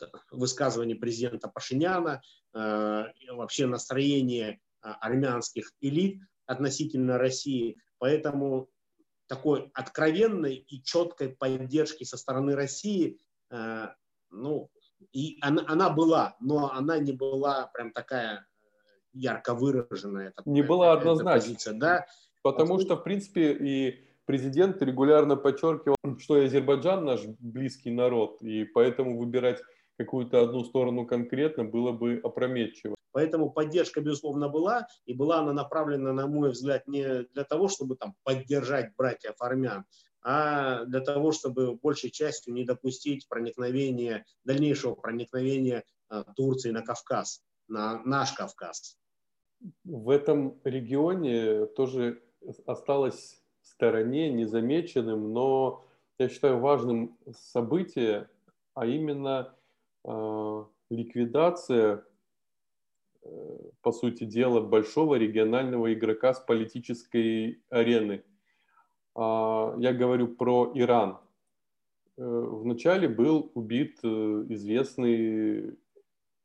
там, 0.08 0.22
высказывание 0.32 0.96
президента 0.96 1.48
Пашиняна, 1.48 2.22
вообще 2.54 3.66
настроение 3.66 4.60
армянских 4.82 5.72
элит 5.80 6.22
относительно 6.46 7.18
России. 7.18 7.78
Поэтому 7.98 8.70
такой 9.32 9.72
откровенной 9.74 10.56
и 10.56 10.84
четкой 10.84 11.30
поддержки 11.30 12.04
со 12.04 12.18
стороны 12.18 12.54
России, 12.54 13.18
э, 13.50 13.88
ну, 14.30 14.70
и 15.14 15.38
она, 15.40 15.64
она 15.68 15.90
была, 15.90 16.36
но 16.42 16.70
она 16.74 17.00
не 17.00 17.14
была 17.14 17.68
прям 17.74 17.94
такая 17.94 18.40
э, 18.40 18.68
ярко 19.14 19.54
выраженная. 19.54 20.34
Не 20.44 20.62
была 20.64 20.92
однозначно. 20.92 21.80
Да? 21.80 22.06
Потому 22.42 22.78
что, 22.82 22.98
в 22.98 23.04
принципе, 23.04 23.54
и 23.54 24.04
президент 24.26 24.82
регулярно 24.82 25.38
подчеркивал, 25.38 25.96
что 26.20 26.38
и 26.38 26.48
Азербайджан 26.48 27.06
наш 27.06 27.22
близкий 27.40 27.92
народ, 27.92 28.42
и 28.42 28.66
поэтому 28.66 29.18
выбирать 29.18 29.62
какую-то 30.04 30.42
одну 30.42 30.64
сторону 30.64 31.06
конкретно 31.06 31.64
было 31.64 31.92
бы 31.92 32.20
опрометчиво. 32.24 32.96
Поэтому 33.12 33.52
поддержка, 33.52 34.02
безусловно, 34.02 34.48
была, 34.48 34.88
и 35.06 35.14
была 35.14 35.40
она 35.40 35.54
направлена, 35.54 36.14
на 36.14 36.28
мой 36.28 36.52
взгляд, 36.52 36.88
не 36.88 37.24
для 37.34 37.44
того, 37.44 37.68
чтобы 37.68 37.96
там, 37.96 38.16
поддержать 38.24 38.96
братьев 38.96 39.36
армян, 39.40 39.86
а 40.24 40.86
для 40.86 41.02
того, 41.02 41.32
чтобы 41.32 41.76
большей 41.76 42.12
частью 42.12 42.54
не 42.54 42.64
допустить 42.64 43.28
проникновения, 43.28 44.26
дальнейшего 44.46 44.96
проникновения 44.96 45.84
а, 46.10 46.24
Турции 46.36 46.72
на 46.72 46.84
Кавказ, 46.84 47.44
на 47.68 48.02
наш 48.04 48.34
Кавказ. 48.34 48.98
В 49.84 50.10
этом 50.10 50.60
регионе 50.64 51.66
тоже 51.66 52.22
осталось 52.66 53.42
в 53.62 53.68
стороне 53.68 54.32
незамеченным, 54.32 55.34
но 55.34 55.86
я 56.18 56.30
считаю 56.30 56.60
важным 56.60 57.18
событие, 57.34 58.30
а 58.74 58.86
именно 58.86 59.56
ликвидация 60.90 62.04
Э, 63.24 63.58
по 63.82 63.92
сути 63.92 64.24
дела, 64.24 64.62
большого 64.62 65.16
регионального 65.16 65.94
игрока 65.94 66.34
с 66.34 66.40
политической 66.40 67.62
арены. 67.70 68.24
А, 69.16 69.76
я 69.78 69.94
говорю 69.94 70.28
про 70.30 70.72
Иран. 70.74 71.20
Э, 72.18 72.24
вначале 72.24 73.08
был 73.08 73.52
убит 73.54 74.00
э, 74.04 74.08
известный 74.50 75.78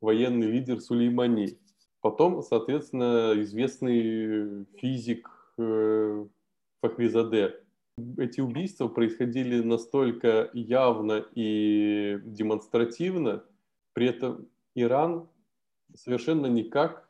военный 0.00 0.48
лидер 0.48 0.80
Сулеймани. 0.80 1.58
Потом, 2.00 2.42
соответственно, 2.42 3.32
известный 3.36 4.66
физик 4.76 5.30
Фахризаде. 6.80 7.54
Эти 8.18 8.40
убийства 8.42 8.88
происходили 8.88 9.62
настолько 9.62 10.50
явно 10.52 11.24
и 11.34 12.18
демонстративно, 12.24 13.42
при 13.94 14.08
этом 14.08 14.48
Иран 14.74 15.28
совершенно 15.94 16.46
никак 16.46 17.08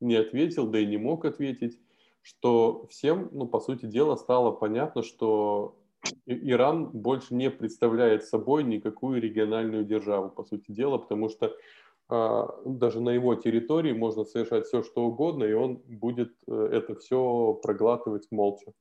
не 0.00 0.16
ответил, 0.16 0.66
да 0.66 0.80
и 0.80 0.86
не 0.86 0.96
мог 0.96 1.24
ответить, 1.24 1.78
что 2.20 2.86
всем, 2.90 3.28
ну, 3.30 3.46
по 3.46 3.60
сути 3.60 3.86
дела, 3.86 4.16
стало 4.16 4.50
понятно, 4.50 5.04
что 5.04 5.78
Иран 6.26 6.86
больше 6.90 7.32
не 7.34 7.48
представляет 7.48 8.24
собой 8.24 8.64
никакую 8.64 9.20
региональную 9.22 9.84
державу, 9.84 10.30
по 10.30 10.42
сути 10.42 10.72
дела, 10.72 10.98
потому 10.98 11.28
что 11.28 11.54
а, 12.08 12.48
даже 12.64 13.00
на 13.00 13.10
его 13.10 13.36
территории 13.36 13.92
можно 13.92 14.24
совершать 14.24 14.66
все, 14.66 14.82
что 14.82 15.04
угодно, 15.04 15.44
и 15.44 15.52
он 15.52 15.76
будет 15.86 16.34
э, 16.48 16.68
это 16.72 16.96
все 16.96 17.54
проглатывать 17.62 18.26
молча. 18.30 18.72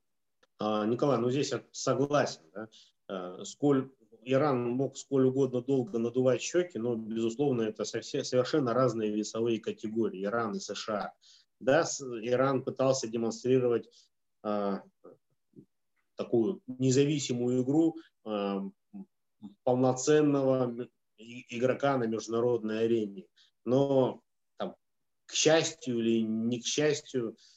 А, 0.66 0.86
Николай, 0.86 1.20
ну 1.20 1.30
здесь 1.30 1.52
я 1.52 1.62
согласен. 1.72 2.42
Да? 2.54 2.70
А, 3.08 3.44
сколь 3.44 3.92
Иран 4.26 4.70
мог 4.70 4.98
сколь 4.98 5.26
угодно 5.26 5.62
долго 5.62 6.00
надувать 6.00 6.42
щеки, 6.42 6.80
но, 6.80 6.96
безусловно, 6.96 7.64
это 7.64 7.84
совершенно 7.84 8.74
разные 8.74 9.12
весовые 9.12 9.60
категории, 9.60 10.24
Иран 10.24 10.56
и 10.56 10.60
США. 10.60 11.14
Да, 11.60 11.82
Иран 12.22 12.64
пытался 12.64 13.10
демонстрировать 13.10 13.90
э, 14.46 14.80
такую 16.16 16.62
независимую 16.68 17.64
игру 17.64 17.98
э, 18.26 18.62
полноценного 19.64 20.88
игрока 21.18 21.98
на 21.98 22.06
международной 22.06 22.86
арене. 22.86 23.26
Но, 23.66 24.22
там, 24.58 24.76
к 25.26 25.34
счастью 25.34 26.00
или 26.00 26.22
не 26.22 26.62
к 26.62 26.66
счастью, 26.66 27.32
э, 27.32 27.53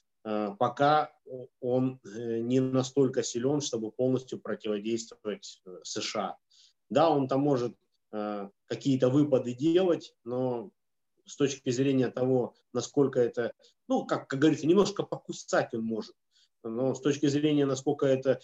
пока 0.59 1.12
он 1.61 2.01
э, 2.05 2.39
не 2.41 2.61
настолько 2.61 3.23
силен, 3.23 3.61
чтобы 3.61 3.93
полностью 3.93 4.41
противодействовать 4.41 5.61
э, 5.65 5.79
США. 5.83 6.37
Да, 6.89 7.11
он 7.11 7.29
там 7.29 7.41
может 7.41 7.75
э, 8.12 8.49
какие-то 8.67 9.09
выпады 9.09 9.55
делать, 9.55 10.15
но 10.25 10.71
с 11.25 11.37
точки 11.37 11.71
зрения 11.71 12.09
того, 12.09 12.55
насколько 12.73 13.21
это, 13.21 13.53
ну, 13.89 14.07
как, 14.07 14.29
как 14.29 14.39
говорится, 14.39 14.67
немножко 14.67 15.03
покусать 15.03 15.75
он 15.75 15.83
может. 15.83 16.15
Но 16.62 16.95
с 16.95 17.01
точки 17.01 17.27
зрения, 17.27 17.67
насколько 17.67 18.07
это 18.07 18.41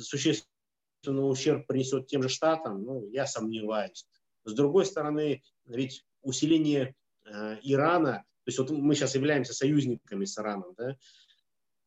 существенный 0.00 1.30
ущерб 1.30 1.66
принесет 1.66 2.06
тем 2.06 2.22
же 2.22 2.28
штатам, 2.28 2.82
ну, 2.82 3.08
я 3.10 3.26
сомневаюсь. 3.26 4.06
С 4.44 4.52
другой 4.52 4.86
стороны, 4.86 5.42
ведь 5.64 6.04
усиление 6.22 6.94
э, 7.24 7.58
Ирана, 7.62 8.24
то 8.44 8.48
есть 8.48 8.58
вот 8.58 8.70
мы 8.70 8.94
сейчас 8.94 9.14
являемся 9.14 9.54
союзниками 9.54 10.24
с 10.24 10.38
Ираном, 10.38 10.74
да, 10.76 10.90
э, 10.90 10.96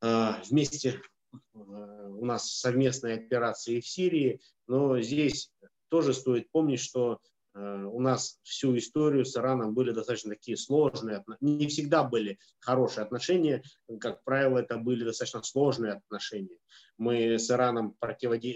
вместе 0.01 1.01
э, 1.33 1.37
у 1.53 2.25
нас 2.25 2.51
совместные 2.51 3.15
операции 3.15 3.79
в 3.79 3.87
Сирии, 3.87 4.39
но 4.67 4.99
здесь 5.01 5.51
тоже 5.89 6.13
стоит 6.13 6.49
помнить, 6.51 6.79
что 6.79 7.19
э, 7.53 7.83
у 7.83 7.99
нас 7.99 8.39
всю 8.43 8.77
историю 8.77 9.25
с 9.25 9.35
Ираном 9.35 9.73
были 9.73 9.91
достаточно 9.91 10.31
такие 10.31 10.57
сложные, 10.57 11.23
не 11.41 11.67
всегда 11.67 12.03
были 12.03 12.39
хорошие 12.59 13.03
отношения, 13.03 13.63
как 13.99 14.23
правило, 14.23 14.59
это 14.59 14.77
были 14.77 15.03
достаточно 15.03 15.43
сложные 15.43 15.93
отношения. 15.93 16.57
Мы 16.97 17.37
с 17.39 17.49
Ираном 17.51 17.95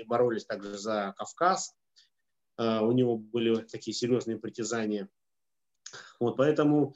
боролись 0.06 0.46
также 0.46 0.78
за 0.78 1.14
Кавказ, 1.18 1.76
э, 2.58 2.80
у 2.80 2.92
него 2.92 3.18
были 3.18 3.64
такие 3.64 3.94
серьезные 3.94 4.38
притязания. 4.38 5.10
Вот, 6.20 6.38
поэтому 6.38 6.96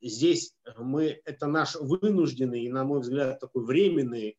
здесь 0.00 0.54
мы, 0.76 1.20
это 1.24 1.46
наш 1.46 1.74
вынужденный 1.76 2.64
и, 2.64 2.70
на 2.70 2.84
мой 2.84 3.00
взгляд, 3.00 3.40
такой 3.40 3.64
временный 3.64 4.38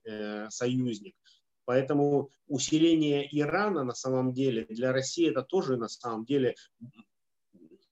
союзник– 0.50 1.16
Поэтому 1.70 2.32
усиление 2.48 3.30
Ирана 3.32 3.84
на 3.84 3.94
самом 3.94 4.34
деле 4.34 4.66
для 4.72 4.92
России 4.92 5.30
это 5.30 5.44
тоже 5.44 5.78
на 5.78 5.88
самом 5.88 6.26
деле 6.26 6.56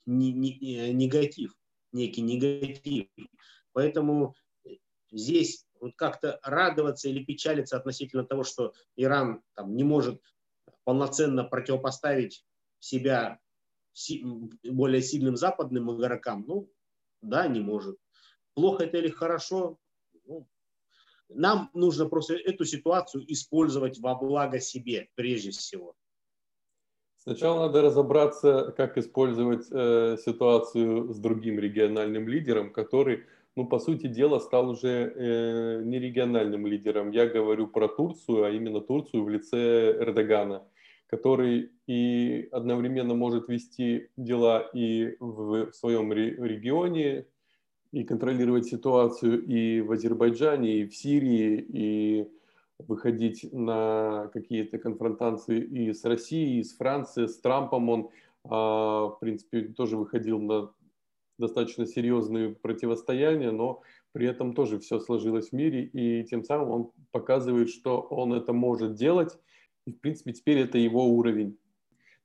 не, 0.08 0.34
негатив, 0.34 1.54
некий 1.92 2.22
негатив. 2.22 3.06
Поэтому 3.74 4.34
здесь 5.12 5.68
вот 5.80 5.92
как-то 5.96 6.40
радоваться 6.42 7.08
или 7.08 7.24
печалиться 7.24 7.78
относительно 7.78 8.24
того, 8.24 8.44
что 8.44 8.74
Иран 8.96 9.44
там, 9.54 9.76
не 9.76 9.84
может 9.84 10.24
полноценно 10.84 11.44
противопоставить 11.44 12.44
себя 12.80 13.38
более 14.64 15.04
сильным 15.04 15.38
западным 15.38 15.96
игрокам? 15.96 16.46
Ну, 16.48 16.72
да, 17.22 17.48
не 17.48 17.60
может. 17.60 17.98
Плохо 18.54 18.84
это 18.84 18.98
или 18.98 19.10
хорошо? 19.10 19.78
Ну, 20.26 20.48
нам 21.30 21.70
нужно 21.74 22.08
просто 22.08 22.36
эту 22.36 22.66
ситуацию 22.66 23.24
использовать 23.32 24.00
во 24.00 24.16
благо 24.16 24.60
себе 24.60 25.10
прежде 25.16 25.52
всего. 25.52 25.96
Сначала 27.18 27.68
надо 27.68 27.82
разобраться, 27.82 28.74
как 28.78 28.98
использовать 28.98 29.68
э, 29.70 30.16
ситуацию 30.24 31.14
с 31.14 31.20
другим 31.20 31.60
региональным 31.60 32.28
лидером, 32.30 32.72
который, 32.72 33.26
ну, 33.58 33.68
по 33.68 33.80
сути 33.80 34.08
дела, 34.08 34.40
стал 34.40 34.70
уже 34.70 35.12
э, 35.14 35.82
не 35.84 36.00
региональным 36.00 36.66
лидером. 36.66 37.12
Я 37.12 37.28
говорю 37.28 37.68
про 37.68 37.90
Турцию, 37.90 38.46
а 38.46 38.50
именно 38.50 38.80
Турцию 38.80 39.26
в 39.26 39.30
лице 39.30 39.92
Эрдогана, 40.00 40.64
который 41.08 41.74
и 41.88 42.50
одновременно 42.52 43.16
может 43.16 43.48
вести 43.48 44.10
дела 44.18 44.70
и 44.74 45.16
в, 45.20 45.72
своем 45.72 46.12
регионе, 46.12 47.26
и 47.92 48.04
контролировать 48.04 48.66
ситуацию 48.66 49.44
и 49.46 49.80
в 49.82 49.94
Азербайджане, 49.94 50.80
и 50.80 50.88
в 50.88 50.96
Сирии, 50.96 51.66
и 51.68 52.28
выходить 52.80 53.52
на 53.54 54.30
какие-то 54.34 54.78
конфронтации 54.78 55.62
и 55.62 55.94
с 55.94 56.04
Россией, 56.04 56.60
и 56.60 56.64
с 56.64 56.76
Францией, 56.76 57.30
с 57.30 57.40
Трампом. 57.40 57.90
Он, 57.90 58.10
а, 58.44 59.08
в 59.08 59.20
принципе, 59.20 59.62
тоже 59.62 59.98
выходил 59.98 60.40
на 60.40 60.72
достаточно 61.40 61.86
серьезные 61.86 62.50
противостояния, 62.50 63.52
но 63.52 63.82
при 64.12 64.28
этом 64.28 64.54
тоже 64.54 64.80
все 64.80 65.00
сложилось 65.00 65.50
в 65.50 65.54
мире, 65.54 65.86
и 65.86 66.24
тем 66.26 66.44
самым 66.44 66.70
он 66.70 66.92
показывает, 67.12 67.70
что 67.70 68.02
он 68.02 68.34
это 68.34 68.54
может 68.54 68.96
делать, 68.96 69.38
и, 69.86 69.92
в 69.92 70.00
принципе, 70.00 70.34
теперь 70.34 70.60
это 70.60 70.78
его 70.78 71.06
уровень. 71.08 71.58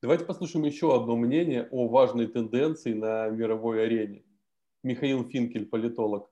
Давайте 0.03 0.25
послушаем 0.25 0.65
еще 0.65 0.93
одно 0.93 1.15
мнение 1.15 1.69
о 1.71 1.87
важной 1.87 2.27
тенденции 2.27 2.91
на 2.93 3.29
мировой 3.29 3.85
арене. 3.85 4.23
Михаил 4.83 5.23
Финкель, 5.23 5.65
политолог. 5.65 6.29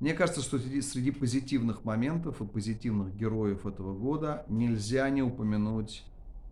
Мне 0.00 0.14
кажется, 0.14 0.40
что 0.40 0.58
среди 0.58 1.10
позитивных 1.10 1.84
моментов 1.84 2.40
и 2.40 2.46
позитивных 2.46 3.14
героев 3.14 3.66
этого 3.66 3.94
года 3.94 4.46
нельзя 4.48 5.10
не 5.10 5.20
упомянуть 5.20 6.04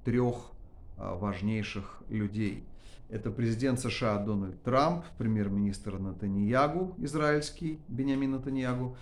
трех 0.05 0.53
а, 0.99 1.15
важнейших 1.15 2.03
людей. 2.11 2.65
Это 3.09 3.31
президент 3.31 3.81
США 3.81 4.19
Дональд 4.19 4.63
Трамп, 4.65 5.07
премьер-министр 5.17 5.99
Натаньягу, 5.99 6.95
израильский 6.99 7.79
Бениамин 7.89 8.33
Натаньягу, 8.33 8.99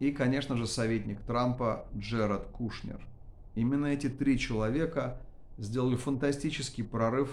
и, 0.00 0.10
конечно 0.10 0.56
же, 0.56 0.66
советник 0.66 1.20
Трампа 1.20 1.86
Джеред 1.96 2.46
Кушнер. 2.46 3.00
Именно 3.54 3.86
эти 3.86 4.08
три 4.08 4.40
человека 4.40 5.20
сделали 5.62 5.96
фантастический 5.96 6.84
прорыв, 6.84 7.30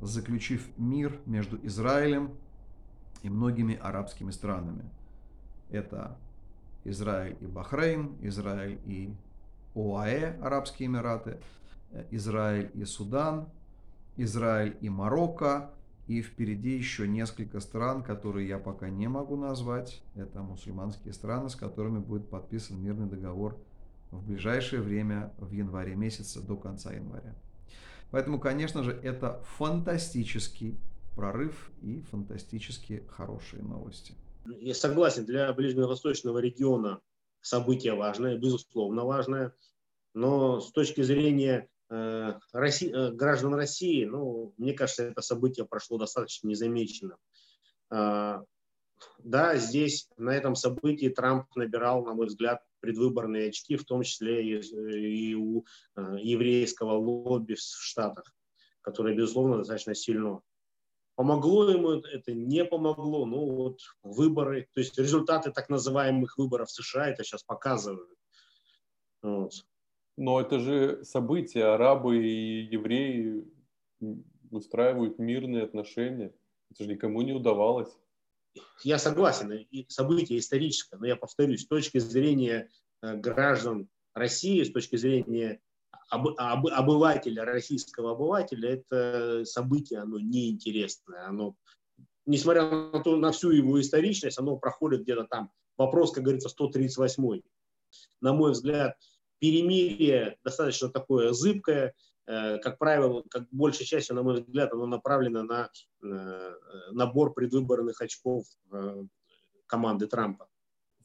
заключив 0.00 0.66
мир 0.78 1.20
между 1.26 1.58
Израилем 1.66 2.30
и 3.22 3.28
многими 3.28 3.74
арабскими 3.76 4.30
странами– 4.30 4.84
это 5.72 6.18
Израиль 6.84 7.36
и 7.40 7.46
Бахрейн, 7.46 8.16
Израиль 8.20 8.78
и 8.84 9.14
ОАЭ, 9.74 10.38
Арабские 10.42 10.88
Эмираты, 10.88 11.38
Израиль 12.10 12.70
и 12.74 12.84
Судан, 12.84 13.48
Израиль 14.16 14.76
и 14.80 14.90
Марокко, 14.90 15.70
и 16.08 16.20
впереди 16.20 16.76
еще 16.76 17.08
несколько 17.08 17.60
стран, 17.60 18.02
которые 18.02 18.46
я 18.48 18.58
пока 18.58 18.90
не 18.90 19.08
могу 19.08 19.36
назвать. 19.36 20.02
Это 20.14 20.42
мусульманские 20.42 21.14
страны, 21.14 21.48
с 21.48 21.56
которыми 21.56 22.00
будет 22.00 22.28
подписан 22.28 22.82
мирный 22.82 23.06
договор 23.06 23.56
в 24.12 24.26
ближайшее 24.26 24.82
время, 24.82 25.32
в 25.38 25.50
январе 25.52 25.94
месяце, 25.96 26.40
до 26.40 26.56
конца 26.56 26.92
января. 26.92 27.34
Поэтому, 28.10 28.38
конечно 28.38 28.84
же, 28.84 28.92
это 28.92 29.42
фантастический 29.56 30.78
прорыв 31.16 31.70
и 31.82 32.02
фантастически 32.02 33.04
хорошие 33.08 33.62
новости. 33.62 34.14
Я 34.60 34.74
согласен, 34.74 35.24
для 35.24 35.52
ближневосточного 35.52 36.38
региона 36.38 37.00
событие 37.40 37.94
важное, 37.94 38.36
безусловно 38.38 39.04
важное, 39.04 39.54
но 40.14 40.60
с 40.60 40.70
точки 40.72 41.00
зрения 41.00 41.68
э, 41.90 42.34
России, 42.52 42.92
э, 42.92 43.12
граждан 43.12 43.54
России, 43.54 44.04
ну, 44.04 44.52
мне 44.58 44.74
кажется, 44.74 45.04
это 45.04 45.22
событие 45.22 45.66
прошло 45.66 45.98
достаточно 45.98 46.48
незамеченным. 46.48 47.16
Э, 47.90 48.40
да, 49.18 49.56
здесь, 49.56 50.08
на 50.16 50.30
этом 50.30 50.54
событии 50.54 51.08
Трамп 51.08 51.46
набирал, 51.56 52.04
на 52.04 52.14
мой 52.14 52.26
взгляд, 52.26 52.62
предвыборные 52.80 53.48
очки, 53.48 53.76
в 53.76 53.84
том 53.84 54.02
числе 54.02 54.44
и, 54.44 54.60
и 54.60 55.34
у 55.34 55.64
э, 55.96 56.16
еврейского 56.20 56.92
лобби 56.92 57.54
в 57.54 57.60
Штатах, 57.60 58.34
которое, 58.80 59.14
безусловно, 59.14 59.58
достаточно 59.58 59.94
сильно. 59.94 60.40
Помогло 61.14 61.70
ему 61.70 61.90
это, 61.90 62.32
не 62.32 62.64
помогло. 62.64 63.26
Ну 63.26 63.46
вот 63.54 63.80
выборы, 64.02 64.68
то 64.72 64.80
есть 64.80 64.98
результаты 64.98 65.52
так 65.52 65.68
называемых 65.68 66.38
выборов 66.38 66.68
в 66.68 66.72
США 66.72 67.08
это 67.08 67.22
сейчас 67.22 67.42
показывают. 67.44 68.08
Вот. 69.22 69.52
Но 70.16 70.40
это 70.40 70.58
же 70.58 71.04
события. 71.04 71.74
Арабы 71.74 72.26
и 72.26 72.64
евреи 72.64 73.44
устраивают 74.50 75.18
мирные 75.18 75.64
отношения. 75.64 76.34
Это 76.70 76.84
же 76.84 76.90
никому 76.90 77.22
не 77.22 77.32
удавалось. 77.32 77.94
Я 78.84 78.98
согласен, 78.98 79.66
событие 79.88 80.38
историческое, 80.38 80.98
но 80.98 81.06
я 81.06 81.16
повторюсь, 81.16 81.62
с 81.62 81.66
точки 81.66 81.98
зрения 81.98 82.68
э, 83.02 83.16
граждан 83.16 83.88
России, 84.14 84.62
с 84.62 84.72
точки 84.72 84.96
зрения 84.96 85.60
об, 86.10 86.28
об, 86.36 86.66
обывателя, 86.66 87.44
российского 87.44 88.12
обывателя, 88.12 88.70
это 88.70 89.44
событие, 89.44 90.00
оно 90.00 90.18
неинтересное. 90.18 91.26
Оно, 91.26 91.56
несмотря 92.26 92.68
на, 92.68 93.02
то, 93.02 93.16
на 93.16 93.32
всю 93.32 93.50
его 93.50 93.80
историчность, 93.80 94.38
оно 94.38 94.56
проходит 94.56 95.02
где-то 95.02 95.24
там. 95.24 95.50
Вопрос, 95.78 96.12
как 96.12 96.24
говорится, 96.24 96.50
138 96.50 97.40
На 98.20 98.32
мой 98.34 98.52
взгляд, 98.52 98.96
перемирие 99.38 100.36
достаточно 100.44 100.90
такое 100.90 101.32
зыбкое, 101.32 101.94
как 102.24 102.78
правило, 102.78 103.22
как 103.28 103.44
большей 103.50 103.84
частью, 103.84 104.16
на 104.16 104.22
мой 104.22 104.40
взгляд, 104.40 104.72
оно 104.72 104.86
направлено 104.86 105.42
на 105.42 105.70
э, 106.02 106.54
набор 106.92 107.34
предвыборных 107.34 108.00
очков 108.00 108.44
э, 108.72 109.04
команды 109.66 110.06
Трампа. 110.06 110.48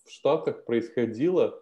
В 0.05 0.11
Штатах 0.11 0.65
происходило 0.65 1.61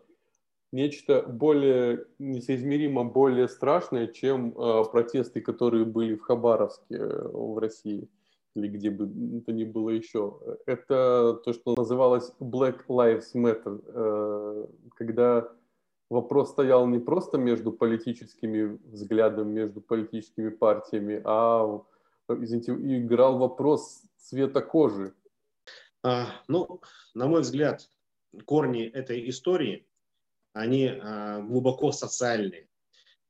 нечто 0.72 1.22
более 1.22 2.06
несоизмеримо 2.20 3.06
более 3.06 3.48
страшное, 3.48 4.08
чем 4.08 4.50
э, 4.58 4.84
протесты, 4.92 5.42
которые 5.42 5.86
были 5.86 6.16
в 6.16 6.22
Хабаровске 6.22 6.96
э, 6.96 7.28
в 7.28 7.58
России 7.58 8.10
или 8.56 8.68
где 8.70 8.90
бы 8.90 9.06
это 9.38 9.52
ни 9.52 9.66
было 9.66 9.90
еще. 9.90 10.40
Это 10.66 11.40
то, 11.44 11.54
что 11.54 11.76
называлось 11.76 12.32
Black 12.40 12.86
Lives 12.88 13.36
Matter, 13.36 13.84
э, 13.86 14.68
когда 14.96 15.50
вопрос 16.10 16.52
стоял 16.52 16.88
не 16.88 17.00
просто 17.00 17.38
между 17.38 17.72
политическими 17.72 18.80
взглядами, 18.86 19.52
между 19.52 19.82
политическими 19.82 20.50
партиями, 20.50 21.22
а 21.24 21.82
извините, 22.30 22.74
играл 22.74 23.38
вопрос 23.38 24.02
цвета 24.18 24.62
кожи. 24.62 25.14
А, 26.04 26.28
ну, 26.48 26.82
на 27.14 27.28
мой 27.28 27.42
взгляд, 27.42 27.90
корни 28.46 28.84
этой 28.84 29.30
истории 29.30 29.88
они 30.54 30.88
а, 30.88 31.42
глубоко 31.42 31.92
социальные. 31.92 32.70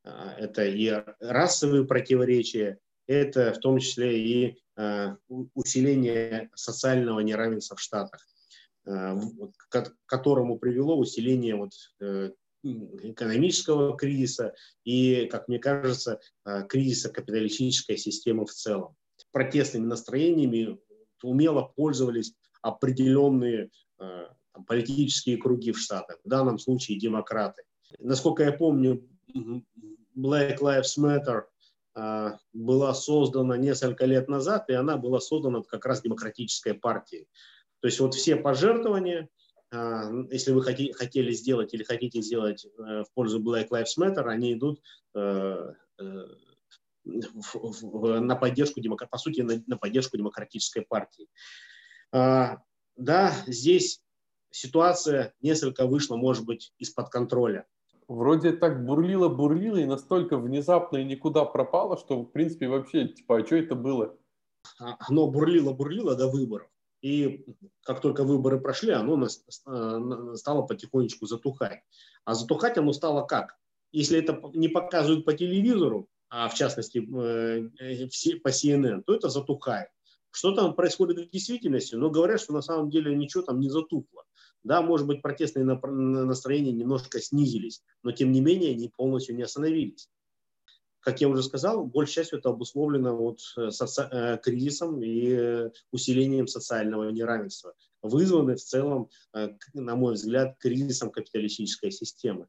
А, 0.04 0.34
это 0.38 0.66
и 0.66 0.92
расовые 1.20 1.86
противоречия, 1.86 2.80
это 3.08 3.54
в 3.54 3.60
том 3.60 3.80
числе 3.80 4.20
и 4.20 4.58
а, 4.76 5.18
усиление 5.54 6.50
социального 6.56 7.20
неравенства 7.22 7.76
в 7.78 7.82
Штатах, 7.82 8.28
к 8.86 9.94
которому 10.06 10.60
привело 10.60 10.96
усиление 10.96 11.56
вот 11.56 11.72
э, 12.02 12.30
экономического 12.66 13.96
кризиса 13.96 14.54
и, 14.84 15.26
как 15.26 15.48
мне 15.48 15.60
кажется, 15.60 16.20
кризиса 16.68 17.10
капиталистической 17.10 17.98
системы 17.98 18.46
в 18.46 18.52
целом. 18.52 18.96
Протестными 19.32 19.86
настроениями 19.86 20.78
умело 21.22 21.72
пользовались 21.76 22.34
определенные 22.62 23.70
там, 23.98 24.66
политические 24.66 25.38
круги 25.38 25.72
в 25.72 25.80
Штатах, 25.80 26.20
в 26.24 26.30
данном 26.30 26.60
случае 26.60 26.98
демократы. 26.98 27.64
Насколько 28.00 28.44
я 28.44 28.52
помню, 28.52 29.08
Black 30.16 30.60
Lives 30.60 30.98
Matter 30.98 31.44
а, 31.94 32.38
была 32.54 32.94
создана 32.94 33.58
несколько 33.58 34.06
лет 34.06 34.30
назад, 34.30 34.70
и 34.70 34.74
она 34.74 34.98
была 34.98 35.20
создана 35.20 35.62
как 35.64 35.86
раз 35.86 36.02
демократической 36.02 36.74
партией. 36.74 37.28
То 37.82 37.88
есть 37.88 38.00
вот 38.00 38.16
все 38.16 38.38
пожертвования, 38.38 39.30
если 39.72 40.52
вы 40.52 40.62
хотели 40.62 41.32
сделать 41.32 41.74
или 41.74 41.84
хотите 41.84 42.22
сделать 42.22 42.66
э, 42.66 43.04
в 43.04 43.08
пользу 43.14 43.42
Black 43.42 43.70
Lives 43.70 43.98
Matter, 44.00 44.26
они 44.28 44.54
идут 44.54 44.82
э, 45.16 45.74
э, 46.00 46.26
на 47.04 48.36
поддержку, 48.36 48.82
по 49.10 49.18
сути, 49.18 49.42
на 49.42 49.78
поддержку 49.78 50.18
демократической 50.18 50.82
партии. 50.82 51.28
А, 52.12 52.60
да, 52.96 53.34
здесь 53.48 54.02
ситуация 54.52 55.34
несколько 55.42 55.86
вышла, 55.86 56.16
может 56.16 56.46
быть, 56.46 56.74
из-под 56.78 57.10
контроля. 57.10 57.68
вроде 58.08 58.54
так 58.54 58.86
бурлило-бурлило 58.86 59.78
и 59.78 59.86
настолько 59.86 60.38
внезапно 60.38 60.98
и 60.98 61.04
никуда 61.04 61.46
пропало, 61.46 61.98
что, 61.98 62.22
в 62.22 62.32
принципе, 62.32 62.68
вообще, 62.68 63.08
типа, 63.08 63.38
а 63.38 63.46
что 63.46 63.56
это 63.56 63.76
было? 63.76 64.18
А, 64.80 64.98
оно 65.08 65.30
бурлило-бурлило 65.30 66.16
до 66.16 66.28
выборов. 66.28 66.70
И 67.06 67.46
как 67.84 68.02
только 68.02 68.24
выборы 68.24 68.60
прошли, 68.60 68.90
оно 68.90 69.24
э, 69.24 70.36
стало 70.38 70.64
потихонечку 70.64 71.28
затухать. 71.28 71.84
А 72.24 72.34
затухать 72.34 72.80
оно 72.80 72.94
стало 72.94 73.28
как? 73.28 73.58
Если 73.92 74.18
это 74.18 74.42
не 74.56 74.70
показывают 74.70 75.24
по 75.24 75.34
телевизору, 75.34 76.10
а 76.30 76.50
в 76.50 76.56
частности 76.56 76.98
э, 76.98 77.70
э, 77.80 78.40
по 78.40 78.48
CNN, 78.48 79.04
то 79.06 79.14
это 79.14 79.30
затухает. 79.30 79.90
Что 80.32 80.56
там 80.56 80.74
происходит 80.74 81.20
в 81.20 81.30
действительности? 81.30 81.94
Но 81.94 82.10
говорят, 82.10 82.42
что 82.42 82.54
на 82.54 82.64
самом 82.64 82.90
деле 82.90 83.16
ничего 83.16 83.44
там 83.44 83.60
не 83.60 83.70
затухло. 83.70 84.24
Да, 84.64 84.82
может 84.82 85.06
быть, 85.06 85.22
протестные 85.22 85.64
настроения 85.64 86.72
немножко 86.72 87.22
снизились, 87.22 87.84
но 88.02 88.14
тем 88.14 88.32
не 88.32 88.42
менее 88.42 88.72
они 88.72 88.90
полностью 88.90 89.36
не 89.36 89.44
остановились 89.44 90.10
как 91.06 91.22
я 91.22 91.30
уже 91.30 91.44
сказал, 91.44 91.86
большей 91.86 92.16
частью 92.16 92.40
это 92.40 92.50
обусловлено 92.50 93.16
вот 93.16 93.40
э, 93.58 93.70
соци... 93.70 94.10
Э, 94.12 94.38
кризисом 94.42 95.04
и 95.04 95.30
э, 95.30 95.70
усилением 95.92 96.48
социального 96.48 97.12
неравенства, 97.12 97.76
вызваны 98.02 98.56
в 98.56 98.62
целом, 98.62 99.10
на 99.74 99.96
мой 99.96 100.16
взгляд, 100.16 100.58
кризисом 100.60 101.12
капиталистической 101.12 101.92
системы. 101.92 102.48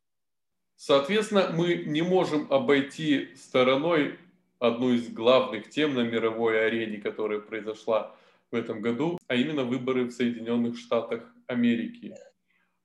Соответственно, 0.76 1.50
мы 1.52 1.84
не 1.86 2.02
можем 2.02 2.50
обойти 2.50 3.28
стороной 3.36 4.18
одну 4.58 4.92
из 4.92 5.08
главных 5.08 5.68
тем 5.68 5.94
на 5.94 6.00
мировой 6.00 6.66
арене, 6.66 6.98
которая 6.98 7.40
произошла 7.40 8.14
в 8.50 8.54
этом 8.54 8.80
году, 8.80 9.18
а 9.28 9.34
именно 9.34 9.64
выборы 9.64 10.04
в 10.04 10.12
Соединенных 10.12 10.78
Штатах 10.78 11.22
Америки. 11.46 12.14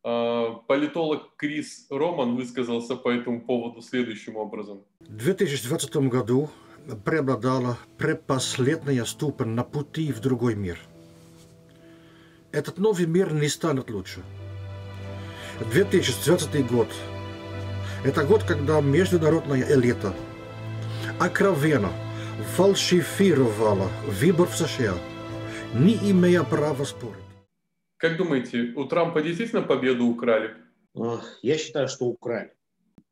А, 0.03 0.53
политолог 0.67 1.35
Крис 1.35 1.85
Роман 1.89 2.35
высказался 2.35 2.95
по 2.95 3.09
этому 3.09 3.41
поводу 3.41 3.81
следующим 3.81 4.35
образом. 4.35 4.83
В 4.99 5.17
2020 5.17 5.95
году 6.09 6.49
преобладала 7.05 7.77
предпоследняя 7.97 9.05
ступень 9.05 9.49
на 9.49 9.63
пути 9.63 10.11
в 10.11 10.19
другой 10.19 10.55
мир. 10.55 10.79
Этот 12.51 12.79
новый 12.79 13.05
мир 13.05 13.31
не 13.33 13.47
станет 13.47 13.89
лучше. 13.89 14.23
2020 15.71 16.67
год– 16.67 16.87
это 18.03 18.23
год, 18.23 18.43
когда 18.43 18.81
международная 18.81 19.63
элита 19.71 20.13
откровенно 21.19 21.91
фальшифировала 22.55 23.89
выбор 24.07 24.47
в 24.47 24.55
США, 24.55 24.95
не 25.75 25.93
имея 26.11 26.41
права 26.41 26.83
спорить. 26.83 27.20
Как 28.01 28.17
думаете, 28.17 28.73
у 28.75 28.85
Трампа 28.85 29.21
действительно 29.21 29.61
победу 29.61 30.07
украли? 30.07 30.55
Я 31.43 31.57
считаю, 31.59 31.87
что 31.87 32.05
украли. 32.05 32.51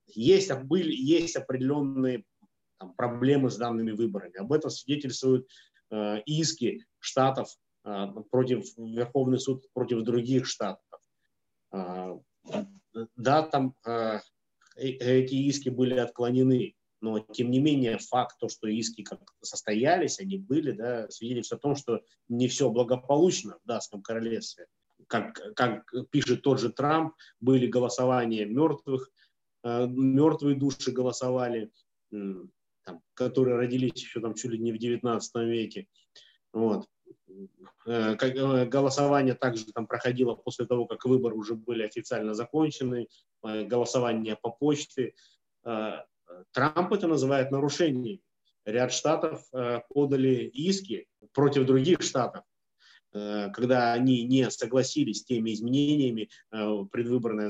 Есть, 0.08 0.52
были, 0.64 0.92
есть 0.92 1.36
определенные 1.36 2.24
там, 2.80 2.96
проблемы 2.96 3.52
с 3.52 3.58
данными 3.58 3.92
выборами. 3.92 4.38
Об 4.38 4.52
этом 4.52 4.72
свидетельствуют 4.72 5.48
э, 5.92 6.22
иски 6.26 6.88
штатов 6.98 7.50
э, 7.86 8.08
против 8.32 8.66
Верховный 8.78 9.40
суд 9.40 9.64
против 9.74 10.02
других 10.02 10.48
штатов. 10.48 10.82
Э, 11.72 12.16
да, 13.16 13.44
там 13.44 13.76
э, 13.86 14.22
э, 14.76 14.88
эти 14.88 15.36
иски 15.36 15.70
были 15.70 16.00
отклонены, 16.00 16.74
но 17.00 17.20
тем 17.20 17.52
не 17.52 17.60
менее 17.60 18.00
факт, 18.00 18.40
то, 18.40 18.50
что 18.50 18.68
иски 18.68 19.04
как 19.04 19.22
состоялись, 19.44 20.20
они 20.20 20.40
были, 20.40 20.72
да, 20.72 21.08
свидетельствует 21.12 21.60
о 21.60 21.62
том, 21.62 21.76
что 21.76 22.02
не 22.28 22.48
все 22.48 22.72
благополучно 22.72 23.60
в 23.64 23.68
Датском 23.68 24.02
королевстве 24.02 24.66
как, 25.10 25.56
как 25.56 25.92
пишет 26.12 26.44
тот 26.44 26.60
же 26.60 26.72
Трамп, 26.72 27.16
были 27.42 27.68
голосования 27.68 28.46
мертвых, 28.46 29.12
э, 29.64 29.88
мертвые 29.88 30.56
души 30.56 30.92
голосовали, 30.92 31.72
там, 32.12 33.02
которые 33.16 33.58
родились 33.58 34.02
еще 34.02 34.22
там 34.22 34.36
чуть 34.36 34.52
ли 34.52 34.60
не 34.60 34.72
в 34.72 34.78
19 34.78 35.36
веке. 35.48 35.88
Вот. 36.54 36.88
Э, 37.88 38.16
э, 38.22 38.66
голосование 38.66 39.34
также 39.34 39.66
там 39.74 39.88
проходило 39.88 40.36
после 40.36 40.68
того, 40.68 40.86
как 40.86 41.04
выборы 41.06 41.36
уже 41.36 41.56
были 41.56 41.84
официально 41.84 42.34
закончены, 42.36 43.08
голосование 43.42 44.36
по 44.36 44.52
почте. 44.52 45.14
Трамп 45.64 46.94
это 46.94 47.08
называет 47.08 47.52
нарушением. 47.52 48.20
Ряд 48.66 48.94
штатов 48.94 49.50
подали 49.90 50.46
иски 50.54 51.08
против 51.34 51.66
других 51.66 52.02
штатов 52.02 52.44
когда 53.12 53.94
они 53.94 54.24
не 54.24 54.50
согласились 54.52 55.20
с 55.20 55.26
теми 55.26 55.54
изменениями 55.54 56.30
э, 56.52 56.86
предвыборное 56.92 57.50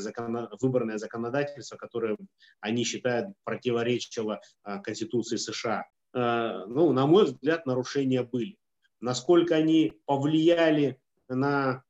выборное 0.61 0.97
законодательство, 0.97 1.75
которое 1.75 2.17
они 2.61 2.83
считают 2.83 3.33
противоречило 3.43 4.39
э, 4.65 4.79
Конституции 4.81 5.37
США. 5.37 5.85
Ну, 6.11 6.91
на 6.91 7.05
мой 7.05 7.25
взгляд, 7.25 7.67
нарушения 7.67 8.23
были. 8.23 8.57
Насколько 8.99 9.55
они 9.55 9.93
повлияли 10.05 10.99
на 11.27 11.83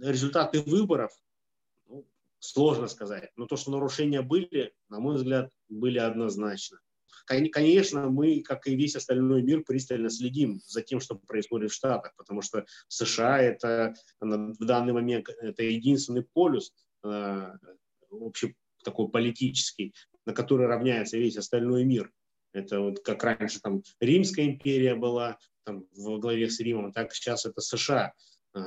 результаты 0.00 0.60
выборов, 0.60 1.12
ну, 1.88 2.04
сложно 2.40 2.88
сказать. 2.88 3.30
Но 3.36 3.46
то, 3.46 3.56
что 3.56 3.70
нарушения 3.70 4.22
были, 4.22 4.74
на 4.88 4.98
мой 4.98 5.14
взгляд, 5.14 5.52
были 5.68 5.98
однозначно. 5.98 6.80
Конечно, 7.26 8.08
мы, 8.08 8.42
как 8.42 8.66
и 8.66 8.76
весь 8.76 8.96
остальной 8.96 9.42
мир, 9.42 9.62
пристально 9.62 10.10
следим 10.10 10.60
за 10.66 10.82
тем, 10.82 11.00
что 11.00 11.14
происходит 11.14 11.70
в 11.70 11.74
Штатах, 11.74 12.14
потому 12.16 12.42
что 12.42 12.64
США 12.88 13.40
это 13.40 13.94
в 14.20 14.64
данный 14.64 14.92
момент 14.92 15.28
это 15.28 15.62
единственный 15.62 16.24
полюс 16.24 16.72
э, 17.04 17.52
общий 18.10 18.56
такой 18.84 19.08
политический, 19.08 19.94
на 20.26 20.32
который 20.32 20.66
равняется 20.66 21.16
весь 21.16 21.36
остальной 21.36 21.84
мир. 21.84 22.10
Это 22.52 22.80
вот 22.80 23.00
как 23.00 23.24
раньше 23.24 23.60
там 23.60 23.82
Римская 24.00 24.46
империя 24.46 24.94
была 24.94 25.38
там, 25.64 25.86
во 25.96 26.18
главе 26.18 26.50
с 26.50 26.60
Римом, 26.60 26.92
так 26.92 27.14
сейчас 27.14 27.46
это 27.46 27.60
США. 27.60 28.12
Э, 28.54 28.60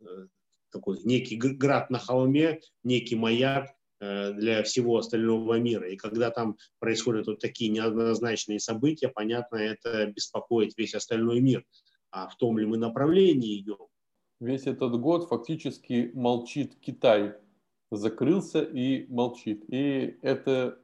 э, 0.00 0.26
такой 0.70 0.98
некий 1.04 1.36
град 1.36 1.90
на 1.90 1.98
холме, 1.98 2.60
некий 2.82 3.16
маяк, 3.16 3.70
для 4.00 4.62
всего 4.62 4.98
остального 4.98 5.58
мира. 5.58 5.88
И 5.88 5.96
когда 5.96 6.30
там 6.30 6.56
происходят 6.78 7.26
вот 7.26 7.40
такие 7.40 7.70
неоднозначные 7.70 8.60
события, 8.60 9.08
понятно, 9.08 9.56
это 9.56 10.06
беспокоит 10.06 10.76
весь 10.76 10.94
остальной 10.94 11.40
мир. 11.40 11.64
А 12.10 12.28
в 12.28 12.36
том 12.36 12.58
ли 12.58 12.66
мы 12.66 12.78
направлении 12.78 13.58
идем? 13.58 13.88
Весь 14.40 14.66
этот 14.66 14.98
год 15.00 15.28
фактически 15.28 16.10
молчит 16.14 16.76
Китай. 16.80 17.34
Закрылся 17.90 18.62
и 18.62 19.06
молчит. 19.08 19.64
И 19.68 20.18
это 20.22 20.78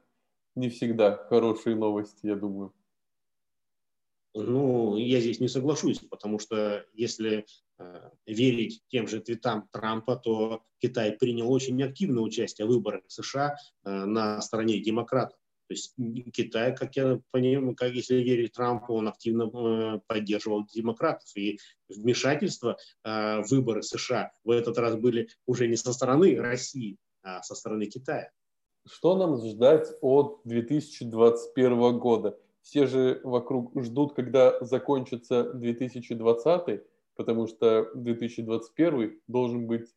не 0.55 0.69
всегда 0.69 1.15
хорошие 1.29 1.75
новости, 1.75 2.25
я 2.25 2.35
думаю. 2.35 2.73
Ну, 4.33 4.97
я 4.97 5.21
здесь 5.21 5.39
не 5.39 5.47
соглашусь, 5.47 5.99
потому 5.99 6.39
что 6.39 6.85
если 6.93 7.37
э, 7.39 7.45
верить 8.25 8.81
тем 8.87 9.07
же 9.07 9.19
твитам 9.19 9.67
Трампа, 9.71 10.15
то 10.15 10.63
Китай 10.79 11.11
принял 11.11 11.51
очень 11.51 11.81
активное 11.83 12.23
участие 12.23 12.67
в 12.67 12.69
выборах 12.69 13.01
США 13.07 13.55
э, 13.83 13.89
на 13.89 14.41
стороне 14.41 14.79
демократов. 14.79 15.37
То 15.67 15.73
есть 15.73 15.95
Китай, 16.31 16.75
как 16.75 16.95
я 16.95 17.19
понимаю, 17.31 17.75
как 17.75 17.91
если 17.91 18.17
верить 18.17 18.53
Трампу, 18.53 18.93
он 18.93 19.07
активно 19.07 19.49
э, 19.51 19.99
поддерживал 20.07 20.65
демократов. 20.65 21.27
И 21.35 21.59
вмешательство 21.89 22.77
э, 23.03 23.41
в 23.41 23.47
выборы 23.49 23.81
США 23.81 24.31
в 24.43 24.51
этот 24.51 24.77
раз 24.77 24.95
были 24.95 25.29
уже 25.45 25.67
не 25.67 25.75
со 25.75 25.91
стороны 25.91 26.39
России, 26.39 26.97
а 27.23 27.41
со 27.41 27.55
стороны 27.55 27.87
Китая. 27.87 28.31
Что 28.87 29.17
нам 29.17 29.37
ждать 29.37 29.87
от 30.01 30.41
2021 30.45 31.97
года? 31.97 32.37
все 32.65 32.87
же 32.87 33.21
вокруг 33.23 33.71
ждут, 33.79 34.15
когда 34.15 34.57
закончится 34.61 35.53
2020, 35.53 36.81
потому 37.15 37.47
что 37.47 37.91
2021 37.95 39.21
должен 39.27 39.67
быть 39.67 39.87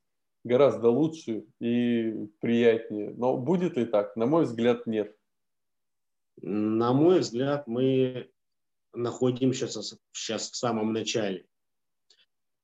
гораздо 0.44 0.88
лучше 0.88 1.44
и 1.60 2.28
приятнее. 2.40 3.10
Но 3.10 3.36
будет 3.36 3.76
ли 3.76 3.84
так? 3.84 4.16
На 4.16 4.26
мой 4.26 4.44
взгляд, 4.44 4.86
нет. 4.86 5.16
На 6.40 6.92
мой 6.92 7.20
взгляд, 7.20 7.66
мы 7.66 8.30
находимся 8.92 9.68
сейчас 9.68 10.50
в 10.50 10.56
самом 10.56 10.92
начале. 10.92 11.46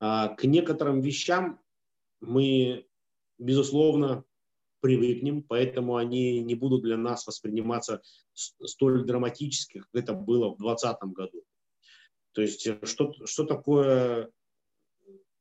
А 0.01 0.29
к 0.29 0.45
некоторым 0.45 1.01
вещам 1.01 1.61
мы, 2.21 2.87
безусловно, 3.39 4.25
привыкнем, 4.81 5.43
поэтому 5.43 5.97
они 5.97 6.41
не 6.41 6.55
будут 6.55 6.83
для 6.83 6.97
нас 6.97 7.27
восприниматься 7.27 8.03
столь 8.35 9.05
драматически, 9.07 9.79
как 9.79 9.89
это 9.95 10.13
было 10.13 10.55
в 10.55 10.59
2020 10.59 11.03
году. 11.15 11.43
То 12.33 12.43
есть 12.43 12.67
э, 12.67 12.79
что, 12.83 13.15
что 13.25 13.45
такое 13.45 14.31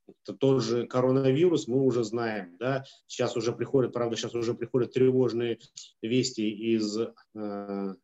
это 0.07 0.37
тот 0.37 0.63
же 0.63 0.87
коронавирус, 0.87 1.67
мы 1.67 1.81
уже 1.81 2.03
знаем, 2.03 2.57
да, 2.59 2.83
сейчас 3.07 3.35
уже 3.37 3.53
приходят, 3.53 3.93
правда, 3.93 4.15
сейчас 4.15 4.35
уже 4.35 4.53
приходят 4.53 4.93
тревожные 4.93 5.59
вести 6.01 6.49
из 6.49 6.97
э, 7.35 7.95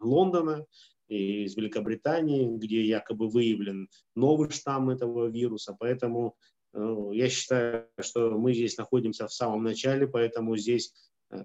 Лондона, 0.00 0.66
из 1.08 1.56
Великобритании, 1.56 2.56
где 2.56 2.82
якобы 2.84 3.28
выявлен 3.28 3.88
новый 4.14 4.50
штамм 4.50 4.90
этого 4.90 5.26
вируса, 5.26 5.76
поэтому 5.78 6.36
ну, 6.72 7.12
я 7.12 7.28
считаю, 7.28 7.88
что 8.00 8.30
мы 8.30 8.52
здесь 8.52 8.76
находимся 8.76 9.28
в 9.28 9.32
самом 9.32 9.62
начале, 9.62 10.08
поэтому 10.08 10.56
здесь 10.56 10.92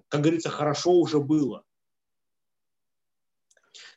как 0.08 0.20
говорится, 0.20 0.50
хорошо 0.50 0.92
уже 0.92 1.20
было. 1.20 1.64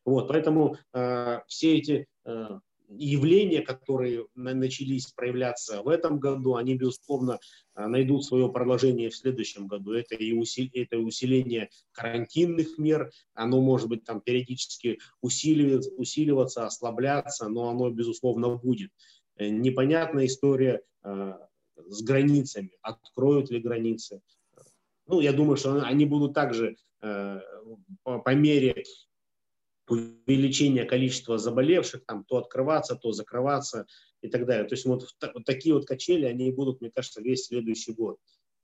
Вот, 0.05 0.27
поэтому 0.27 0.77
э, 0.93 1.39
все 1.47 1.77
эти 1.77 2.07
э, 2.25 2.59
явления, 2.97 3.61
которые 3.61 4.25
начались 4.35 5.07
проявляться 5.07 5.81
в 5.81 5.87
этом 5.87 6.19
году, 6.19 6.55
они, 6.55 6.75
безусловно, 6.75 7.39
э, 7.75 7.85
найдут 7.87 8.25
свое 8.25 8.51
продолжение 8.51 9.09
в 9.09 9.15
следующем 9.15 9.67
году. 9.67 9.93
Это 9.93 10.15
и 10.15 10.33
усиление, 10.33 10.83
это 10.83 10.97
усиление 10.97 11.69
карантинных 11.91 12.77
мер, 12.77 13.11
оно 13.33 13.61
может 13.61 13.89
быть 13.89 14.03
там 14.03 14.21
периодически 14.21 14.99
усиливаться, 15.21 16.65
ослабляться, 16.65 17.47
но 17.49 17.69
оно, 17.69 17.89
безусловно, 17.89 18.55
будет. 18.55 18.91
Э, 19.37 19.49
непонятная 19.49 20.25
история 20.25 20.81
э, 21.03 21.33
с 21.75 22.01
границами, 22.03 22.71
откроют 22.81 23.49
ли 23.49 23.59
границы. 23.59 24.21
Ну, 25.07 25.19
я 25.19 25.33
думаю, 25.33 25.57
что 25.57 25.83
они 25.83 26.05
будут 26.05 26.33
также 26.33 26.77
по 27.01 28.33
мере 28.33 28.85
увеличение 29.87 30.85
количества 30.85 31.37
заболевших, 31.37 32.05
там, 32.05 32.23
то 32.25 32.37
открываться, 32.37 32.95
то 32.95 33.11
закрываться 33.11 33.85
и 34.21 34.27
так 34.27 34.45
далее. 34.45 34.65
То 34.65 34.75
есть 34.75 34.85
вот, 34.85 35.07
вот 35.33 35.43
такие 35.45 35.75
вот 35.75 35.85
качели, 35.85 36.25
они 36.25 36.51
будут, 36.51 36.81
мне 36.81 36.91
кажется, 36.91 37.21
весь 37.21 37.47
следующий 37.47 37.93
год. 37.93 38.17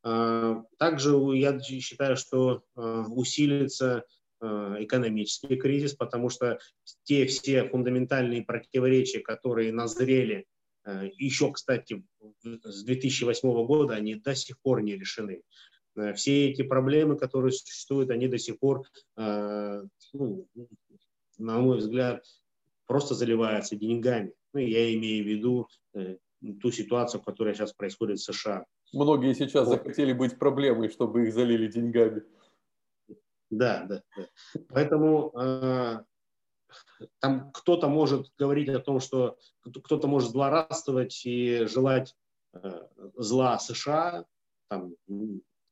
А, 0.04 0.64
также 0.78 1.12
я 1.36 1.60
считаю, 1.60 2.16
что 2.16 2.64
а, 2.76 3.06
усилится 3.10 4.06
а, 4.40 4.78
экономический 4.80 5.58
кризис, 5.58 5.94
потому 5.94 6.30
что 6.30 6.60
те 7.04 7.26
все 7.26 7.66
фундаментальные 7.68 8.44
противоречия, 8.44 9.20
которые 9.20 9.72
назрели 9.72 10.46
еще, 11.18 11.52
кстати, 11.52 12.04
с 12.42 12.84
2008 12.84 13.66
года, 13.66 13.94
они 13.96 14.16
до 14.16 14.34
сих 14.34 14.60
пор 14.62 14.82
не 14.82 14.96
решены. 14.96 15.44
Все 16.16 16.50
эти 16.50 16.64
проблемы, 16.64 17.16
которые 17.16 17.52
существуют, 17.52 18.10
они 18.10 18.28
до 18.28 18.40
сих 18.40 18.58
пор 18.58 18.88
ну, 19.16 20.48
на 21.40 21.60
мой 21.60 21.78
взгляд, 21.78 22.24
просто 22.86 23.16
заливается 23.16 23.76
деньгами. 23.76 24.34
Ну, 24.54 24.60
я 24.60 24.94
имею 24.96 25.24
в 25.24 25.28
виду 25.28 25.68
э, 25.94 26.18
ту 26.62 26.72
ситуацию, 26.72 27.22
которая 27.22 27.54
сейчас 27.54 27.74
происходит 27.74 28.20
в 28.20 28.24
США. 28.24 28.66
Многие 28.94 29.34
сейчас 29.34 29.68
вот. 29.68 29.78
захотели 29.78 30.14
быть 30.14 30.38
проблемой, 30.38 30.90
чтобы 30.90 31.28
их 31.28 31.34
залили 31.34 31.68
деньгами. 31.68 32.24
Да, 33.50 33.86
да, 33.86 34.04
да. 34.16 34.28
Поэтому 34.70 35.32
э, 35.40 36.04
там 37.20 37.52
кто-то 37.52 37.88
может 37.88 38.32
говорить 38.38 38.70
о 38.70 38.80
том, 38.80 39.00
что 39.00 39.38
кто-то 39.84 40.08
может 40.08 40.32
злорадствовать 40.32 41.26
и 41.26 41.66
желать 41.66 42.16
э, 42.54 42.88
зла 43.16 43.60
США, 43.60 44.26
там, 44.70 44.94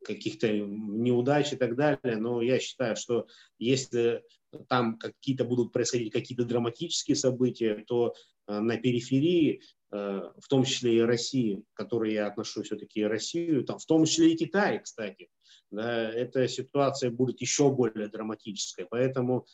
каких-то 0.07 0.51
неудач 0.51 1.53
и 1.53 1.57
так 1.57 1.75
далее, 1.75 2.17
но 2.17 2.41
я 2.41 2.59
считаю, 2.59 2.95
что 2.95 3.27
если 3.59 4.23
там 4.69 4.97
какие-то 4.97 5.43
будут 5.43 5.71
происходить 5.73 6.13
какие-то 6.13 6.45
драматические 6.45 7.15
события, 7.15 7.83
то 7.85 8.13
э, 8.47 8.59
на 8.59 8.77
периферии, 8.77 9.61
э, 9.91 9.95
в 9.95 10.47
том 10.47 10.63
числе 10.63 10.97
и 10.97 11.01
России, 11.01 11.63
к 11.73 11.77
которой 11.77 12.13
я 12.13 12.27
отношу 12.27 12.63
все-таки 12.63 13.03
Россию, 13.03 13.63
там, 13.65 13.77
в 13.77 13.85
том 13.85 14.05
числе 14.05 14.33
и 14.33 14.37
Китай, 14.37 14.79
кстати, 14.81 15.29
да, 15.69 16.09
эта 16.09 16.47
ситуация 16.47 17.11
будет 17.11 17.41
еще 17.41 17.69
более 17.69 18.07
драматической. 18.07 18.87
Поэтому 18.89 19.45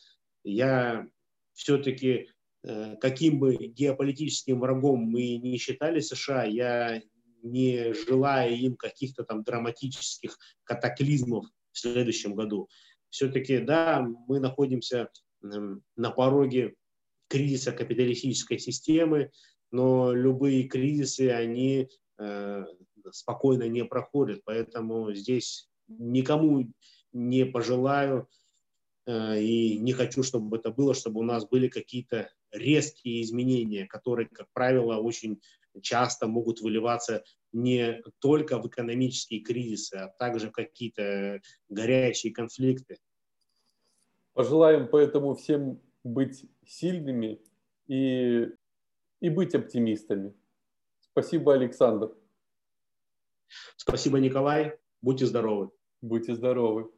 я 0.44 1.06
все-таки, 1.54 2.28
э, 2.62 2.96
каким 3.00 3.40
бы 3.40 3.56
геополитическим 3.56 4.60
врагом 4.60 5.00
мы 5.00 5.36
не 5.36 5.58
считали 5.58 6.00
США, 6.00 6.44
я 6.44 7.02
не 7.44 7.92
желая 7.92 8.50
им 8.50 8.74
каких-то 8.74 9.22
там 9.22 9.44
драматических 9.44 10.36
катаклизмов 10.64 11.46
в 11.70 11.78
следующем 11.78 12.34
году 12.34 12.68
все-таки, 13.14 13.58
да, 13.58 14.04
мы 14.26 14.40
находимся 14.40 15.08
на 15.40 16.10
пороге 16.10 16.74
кризиса 17.28 17.70
капиталистической 17.70 18.58
системы, 18.58 19.30
но 19.70 20.12
любые 20.12 20.64
кризисы, 20.64 21.30
они 21.30 21.88
э, 22.18 22.64
спокойно 23.12 23.68
не 23.68 23.84
проходят. 23.84 24.40
Поэтому 24.44 25.14
здесь 25.14 25.70
никому 25.86 26.68
не 27.12 27.46
пожелаю 27.46 28.28
э, 29.06 29.40
и 29.40 29.78
не 29.78 29.92
хочу, 29.92 30.24
чтобы 30.24 30.56
это 30.56 30.72
было, 30.72 30.92
чтобы 30.92 31.20
у 31.20 31.24
нас 31.24 31.46
были 31.46 31.68
какие-то 31.68 32.32
резкие 32.50 33.22
изменения, 33.22 33.86
которые, 33.86 34.28
как 34.28 34.48
правило, 34.52 34.96
очень 34.96 35.40
часто 35.82 36.26
могут 36.26 36.60
выливаться 36.60 37.24
не 37.52 38.02
только 38.18 38.58
в 38.58 38.66
экономические 38.66 39.40
кризисы, 39.40 39.94
а 39.94 40.08
также 40.08 40.48
в 40.48 40.52
какие-то 40.52 41.40
горячие 41.68 42.32
конфликты. 42.32 42.98
Пожелаем 44.32 44.88
поэтому 44.90 45.34
всем 45.34 45.80
быть 46.02 46.44
сильными 46.66 47.40
и, 47.86 48.48
и 49.20 49.28
быть 49.28 49.54
оптимистами. 49.54 50.34
Спасибо, 51.00 51.54
Александр. 51.54 52.12
Спасибо, 53.76 54.18
Николай. 54.18 54.76
Будьте 55.00 55.26
здоровы. 55.26 55.70
Будьте 56.00 56.34
здоровы. 56.34 56.90